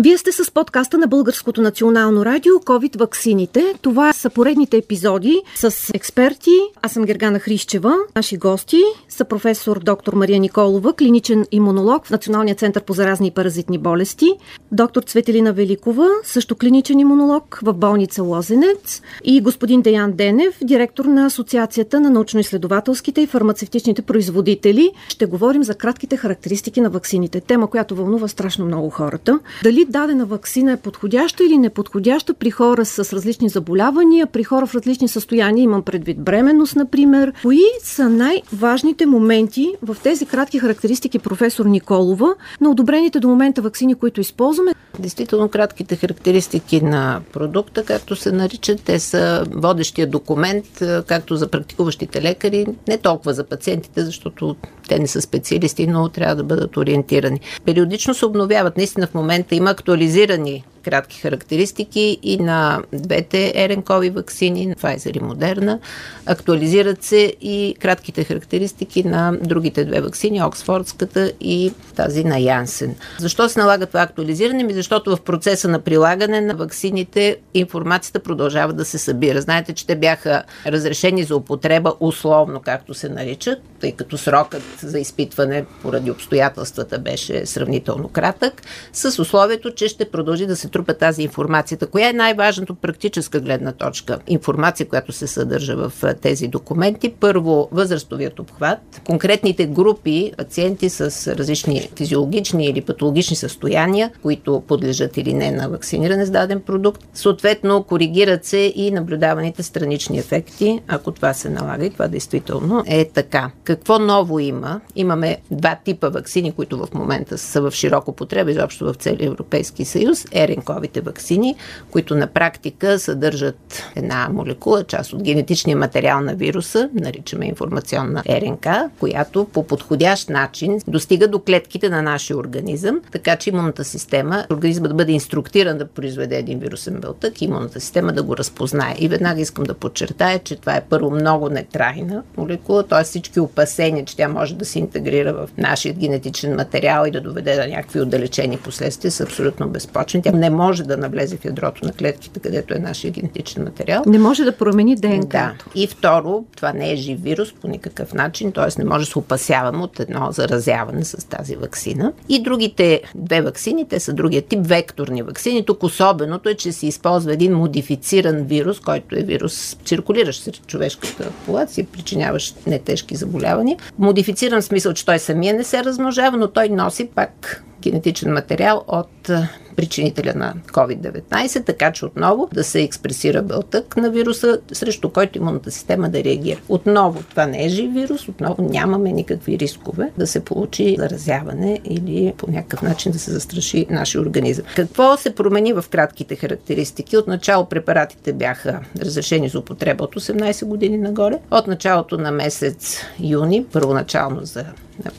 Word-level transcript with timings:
Вие 0.00 0.18
сте 0.18 0.32
с 0.32 0.50
подкаста 0.50 0.98
на 0.98 1.06
Българското 1.06 1.62
национално 1.62 2.24
радио 2.24 2.54
COVID 2.54 2.98
ваксините. 2.98 3.74
Това 3.82 4.12
са 4.12 4.30
поредните 4.30 4.76
епизоди 4.76 5.42
с 5.56 5.90
експерти. 5.94 6.50
Аз 6.82 6.92
съм 6.92 7.04
Гергана 7.04 7.38
Хрищева. 7.38 7.96
Наши 8.16 8.36
гости 8.36 8.82
са 9.08 9.24
професор 9.24 9.78
доктор 9.78 10.12
Мария 10.14 10.40
Николова, 10.40 10.94
клиничен 10.94 11.46
имунолог 11.50 12.06
в 12.06 12.10
Националния 12.10 12.54
център 12.54 12.82
по 12.82 12.92
заразни 12.92 13.28
и 13.28 13.30
паразитни 13.30 13.78
болести, 13.78 14.32
доктор 14.72 15.02
Цветелина 15.02 15.52
Великова, 15.52 16.08
също 16.24 16.56
клиничен 16.56 16.98
имунолог 16.98 17.60
в 17.62 17.72
болница 17.72 18.22
Лозенец 18.22 19.02
и 19.24 19.40
господин 19.40 19.82
Деян 19.82 20.12
Денев, 20.12 20.58
директор 20.62 21.04
на 21.04 21.26
Асоциацията 21.26 22.00
на 22.00 22.10
научно-изследователските 22.10 23.18
и 23.18 23.26
фармацевтичните 23.26 24.02
производители. 24.02 24.90
Ще 25.08 25.26
говорим 25.26 25.64
за 25.64 25.74
кратките 25.74 26.16
характеристики 26.16 26.80
на 26.80 26.90
ваксините. 26.90 27.40
Тема, 27.40 27.70
която 27.70 27.96
вълнува 27.96 28.28
страшно 28.28 28.64
много 28.64 28.90
хората. 28.90 29.38
Дали 29.62 29.87
дадена 29.88 30.24
вакцина 30.24 30.72
е 30.72 30.76
подходяща 30.76 31.44
или 31.44 31.58
неподходяща 31.58 32.34
при 32.34 32.50
хора 32.50 32.84
с 32.84 33.12
различни 33.12 33.48
заболявания, 33.48 34.26
при 34.26 34.44
хора 34.44 34.66
в 34.66 34.74
различни 34.74 35.08
състояния, 35.08 35.62
имам 35.62 35.82
предвид 35.82 36.20
бременност, 36.20 36.76
например. 36.76 37.32
Кои 37.42 37.62
са 37.82 38.08
най-важните 38.08 39.06
моменти 39.06 39.74
в 39.82 39.96
тези 40.02 40.26
кратки 40.26 40.58
характеристики, 40.58 41.18
професор 41.18 41.66
Николова, 41.66 42.34
на 42.60 42.70
одобрените 42.70 43.20
до 43.20 43.28
момента 43.28 43.62
вакцини, 43.62 43.94
които 43.94 44.20
използваме? 44.20 44.74
Действително 44.98 45.48
кратките 45.48 45.96
характеристики 45.96 46.80
на 46.80 47.20
продукта, 47.32 47.84
както 47.84 48.16
се 48.16 48.32
наричат, 48.32 48.82
те 48.82 48.98
са 48.98 49.46
водещия 49.50 50.06
документ, 50.06 50.64
както 51.06 51.36
за 51.36 51.48
практикуващите 51.48 52.22
лекари, 52.22 52.66
не 52.88 52.98
толкова 52.98 53.34
за 53.34 53.44
пациентите, 53.44 54.04
защото 54.04 54.56
те 54.88 54.98
не 54.98 55.06
са 55.06 55.20
специалисти, 55.22 55.86
но 55.86 56.08
трябва 56.08 56.36
да 56.36 56.44
бъдат 56.44 56.76
ориентирани. 56.76 57.40
Периодично 57.64 58.14
се 58.14 58.26
обновяват. 58.26 58.76
Наистина 58.76 59.06
в 59.06 59.14
момента 59.14 59.54
има 59.54 59.70
актуализирани 59.70 60.64
кратки 60.82 61.20
характеристики 61.20 62.18
и 62.22 62.36
на 62.36 62.82
двете 62.92 63.52
еренкови 63.54 64.10
вакцини, 64.10 64.74
Pfizer 64.74 65.16
и 65.16 65.20
Moderna. 65.20 65.78
Актуализират 66.26 67.02
се 67.02 67.34
и 67.40 67.74
кратките 67.80 68.24
характеристики 68.24 69.04
на 69.04 69.32
другите 69.42 69.84
две 69.84 70.00
вакцини, 70.00 70.42
Оксфордската 70.42 71.32
и 71.40 71.72
тази 71.96 72.24
на 72.24 72.38
Янсен. 72.38 72.94
Защо 73.18 73.48
се 73.48 73.60
налага 73.60 73.86
това 73.86 74.02
актуализиране? 74.02 74.64
Ми 74.64 74.72
защото 74.88 75.16
в 75.16 75.20
процеса 75.20 75.68
на 75.68 75.78
прилагане 75.78 76.40
на 76.40 76.54
вакцините 76.54 77.36
информацията 77.54 78.20
продължава 78.20 78.72
да 78.72 78.84
се 78.84 78.98
събира. 78.98 79.40
Знаете, 79.40 79.72
че 79.72 79.86
те 79.86 79.96
бяха 79.96 80.42
разрешени 80.66 81.24
за 81.24 81.36
употреба 81.36 81.94
условно, 82.00 82.60
както 82.64 82.94
се 82.94 83.08
наричат, 83.08 83.58
тъй 83.80 83.92
като 83.92 84.18
срокът 84.18 84.62
за 84.82 84.98
изпитване 84.98 85.64
поради 85.82 86.10
обстоятелствата 86.10 86.98
беше 86.98 87.46
сравнително 87.46 88.08
кратък, 88.08 88.62
с 88.92 89.22
условието, 89.22 89.74
че 89.74 89.88
ще 89.88 90.10
продължи 90.10 90.46
да 90.46 90.56
се 90.56 90.68
трупа 90.68 90.94
тази 90.94 91.22
информацията. 91.22 91.86
Коя 91.86 92.08
е 92.08 92.12
най-важното 92.12 92.74
практическа 92.74 93.40
гледна 93.40 93.72
точка? 93.72 94.18
Информация, 94.26 94.88
която 94.88 95.12
се 95.12 95.26
съдържа 95.26 95.76
в 95.76 96.14
тези 96.22 96.48
документи. 96.48 97.14
Първо, 97.20 97.68
възрастовият 97.72 98.38
обхват, 98.38 98.78
конкретните 99.06 99.66
групи 99.66 100.32
пациенти 100.38 100.90
с 100.90 101.34
различни 101.36 101.88
физиологични 101.96 102.66
или 102.66 102.80
патологични 102.80 103.36
състояния, 103.36 104.10
които 104.22 104.62
подлежат 104.78 105.16
или 105.16 105.34
не 105.34 105.50
на 105.50 105.68
вакциниране 105.68 106.26
с 106.26 106.30
даден 106.30 106.60
продукт. 106.60 107.04
Съответно, 107.14 107.82
коригират 107.82 108.44
се 108.44 108.72
и 108.76 108.90
наблюдаваните 108.90 109.62
странични 109.62 110.18
ефекти, 110.18 110.80
ако 110.88 111.12
това 111.12 111.34
се 111.34 111.50
налага 111.50 111.86
и 111.86 111.90
това 111.90 112.08
действително 112.08 112.84
е 112.86 113.04
така. 113.04 113.50
Какво 113.64 113.98
ново 113.98 114.38
има? 114.38 114.80
Имаме 114.96 115.38
два 115.50 115.78
типа 115.84 116.08
вакцини, 116.08 116.52
които 116.52 116.78
в 116.78 116.88
момента 116.94 117.38
са 117.38 117.60
в 117.60 117.70
широко 117.70 118.12
потреба, 118.12 118.50
изобщо 118.50 118.92
в 118.92 118.94
целия 118.94 119.26
Европейски 119.26 119.84
съюз. 119.84 120.24
РНКовите 120.36 121.00
вакцини, 121.00 121.56
които 121.90 122.14
на 122.14 122.26
практика 122.26 122.98
съдържат 122.98 123.82
една 123.96 124.28
молекула, 124.32 124.84
част 124.84 125.12
от 125.12 125.22
генетичния 125.22 125.76
материал 125.76 126.20
на 126.20 126.34
вируса, 126.34 126.90
наричаме 126.94 127.46
информационна 127.46 128.22
РНК, 128.28 128.66
която 128.98 129.44
по 129.44 129.66
подходящ 129.66 130.30
начин 130.30 130.80
достига 130.86 131.28
до 131.28 131.38
клетките 131.38 131.88
на 131.88 132.02
нашия 132.02 132.36
организъм, 132.36 133.00
така 133.12 133.36
че 133.36 133.50
имунната 133.50 133.84
система, 133.84 134.44
организмът 134.58 134.90
да 134.90 134.94
бъде 134.94 135.12
инструктиран 135.12 135.78
да 135.78 135.86
произведе 135.86 136.36
един 136.36 136.58
вирусен 136.58 137.00
белтък, 137.00 137.42
имунната 137.42 137.80
система 137.80 138.12
да 138.12 138.22
го 138.22 138.36
разпознае. 138.36 138.94
И 138.98 139.08
веднага 139.08 139.40
искам 139.40 139.64
да 139.64 139.74
подчертая, 139.74 140.38
че 140.38 140.56
това 140.56 140.76
е 140.76 140.84
първо 140.90 141.10
много 141.10 141.48
нетрайна 141.48 142.22
молекула, 142.36 142.82
т.е. 142.82 143.04
всички 143.04 143.40
опасения, 143.40 144.04
че 144.04 144.16
тя 144.16 144.28
може 144.28 144.54
да 144.54 144.64
се 144.64 144.78
интегрира 144.78 145.32
в 145.32 145.48
нашия 145.58 145.94
генетичен 145.94 146.54
материал 146.54 147.06
и 147.06 147.10
да 147.10 147.20
доведе 147.20 147.56
до 147.56 147.70
някакви 147.70 148.00
отдалечени 148.00 148.56
последствия 148.56 149.10
са 149.10 149.22
абсолютно 149.22 149.68
безпочни. 149.68 150.22
Тя 150.22 150.32
не 150.32 150.50
може 150.50 150.82
да 150.82 150.96
навлезе 150.96 151.36
в 151.36 151.44
ядрото 151.44 151.84
на 151.84 151.92
клетките, 151.92 152.40
където 152.40 152.74
е 152.74 152.78
нашия 152.78 153.10
генетичен 153.10 153.64
материал. 153.64 154.02
Не 154.06 154.18
може 154.18 154.44
да 154.44 154.56
промени 154.56 154.96
ДНК. 154.96 155.26
Да. 155.26 155.54
И 155.74 155.86
второ, 155.86 156.44
това 156.56 156.72
не 156.72 156.92
е 156.92 156.96
жив 156.96 157.22
вирус 157.22 157.52
по 157.52 157.68
никакъв 157.68 158.14
начин, 158.14 158.52
т.е. 158.52 158.82
не 158.82 158.84
може 158.84 159.04
да 159.04 159.10
се 159.10 159.18
опасяваме 159.18 159.84
от 159.84 160.00
едно 160.00 160.32
заразяване 160.32 161.04
с 161.04 161.28
тази 161.28 161.56
вакцина. 161.56 162.12
И 162.28 162.42
другите 162.42 163.02
две 163.14 163.40
вакцини, 163.40 163.88
те 163.88 164.00
са 164.00 164.12
другия 164.12 164.42
тип 164.48 164.60
векторни 164.62 165.22
вакцини. 165.22 165.64
Тук 165.64 165.82
особеното 165.82 166.48
е, 166.48 166.54
че 166.54 166.72
се 166.72 166.86
използва 166.86 167.32
един 167.32 167.56
модифициран 167.56 168.42
вирус, 168.42 168.80
който 168.80 169.16
е 169.16 169.22
вирус, 169.22 169.76
циркулиращ 169.84 170.42
сред 170.42 170.66
човешката 170.66 171.24
популация, 171.24 171.86
причиняващ 171.92 172.66
нетежки 172.66 173.16
заболявания. 173.16 173.76
Модифициран 173.98 174.60
в 174.60 174.64
смисъл, 174.64 174.92
че 174.92 175.06
той 175.06 175.18
самия 175.18 175.54
не 175.54 175.64
се 175.64 175.84
размножава, 175.84 176.36
но 176.36 176.48
той 176.48 176.68
носи 176.68 177.08
пак 177.14 177.64
генетичен 177.82 178.32
материал 178.32 178.84
от 178.88 179.30
причинителя 179.78 180.32
на 180.36 180.54
COVID-19, 180.66 181.66
така 181.66 181.92
че 181.92 182.04
отново 182.04 182.48
да 182.54 182.64
се 182.64 182.82
експресира 182.82 183.42
белтък 183.42 183.96
на 183.96 184.10
вируса, 184.10 184.58
срещу 184.72 185.10
който 185.10 185.38
имунната 185.38 185.70
система 185.70 186.08
да 186.08 186.24
реагира. 186.24 186.60
Отново, 186.68 187.22
това 187.30 187.46
не 187.46 187.64
е 187.64 187.68
жив 187.68 187.92
вирус, 187.92 188.28
отново 188.28 188.62
нямаме 188.62 189.12
никакви 189.12 189.58
рискове 189.58 190.10
да 190.18 190.26
се 190.26 190.44
получи 190.44 190.96
заразяване 190.98 191.80
или 191.84 192.32
по 192.38 192.50
някакъв 192.50 192.82
начин 192.82 193.12
да 193.12 193.18
се 193.18 193.30
застраши 193.30 193.86
нашия 193.90 194.20
организъм. 194.20 194.64
Какво 194.76 195.16
се 195.16 195.34
промени 195.34 195.72
в 195.72 195.84
кратките 195.90 196.36
характеристики? 196.36 197.16
Отначало 197.16 197.64
препаратите 197.64 198.32
бяха 198.32 198.80
разрешени 199.00 199.48
за 199.48 199.58
употреба 199.58 200.04
от 200.04 200.14
18 200.14 200.64
години 200.64 200.98
нагоре. 200.98 201.38
От 201.50 201.66
началото 201.66 202.18
на 202.18 202.30
месец 202.30 203.00
юни, 203.20 203.66
първоначално 203.72 204.44
за 204.44 204.64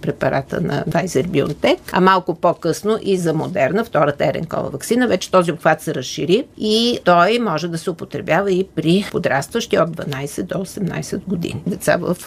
препарата 0.01 0.61
на 0.61 0.83
Pfizer 0.89 1.27
BioNTech, 1.27 1.77
а 1.91 2.01
малко 2.01 2.35
по-късно 2.35 2.99
и 3.01 3.17
за 3.17 3.33
Модерна, 3.33 3.85
втората 3.85 4.33
РНКова 4.33 4.69
вакцина. 4.69 5.07
Вече 5.07 5.31
този 5.31 5.51
обхват 5.51 5.81
се 5.81 5.95
разшири 5.95 6.45
и 6.57 6.99
той 7.03 7.39
може 7.39 7.67
да 7.67 7.77
се 7.77 7.89
употребява 7.89 8.51
и 8.51 8.67
при 8.75 9.05
подрастващи 9.11 9.79
от 9.79 9.89
12 9.89 10.43
до 10.43 10.55
18 10.55 11.23
години. 11.27 11.63
Деца 11.67 11.97
в 11.97 12.17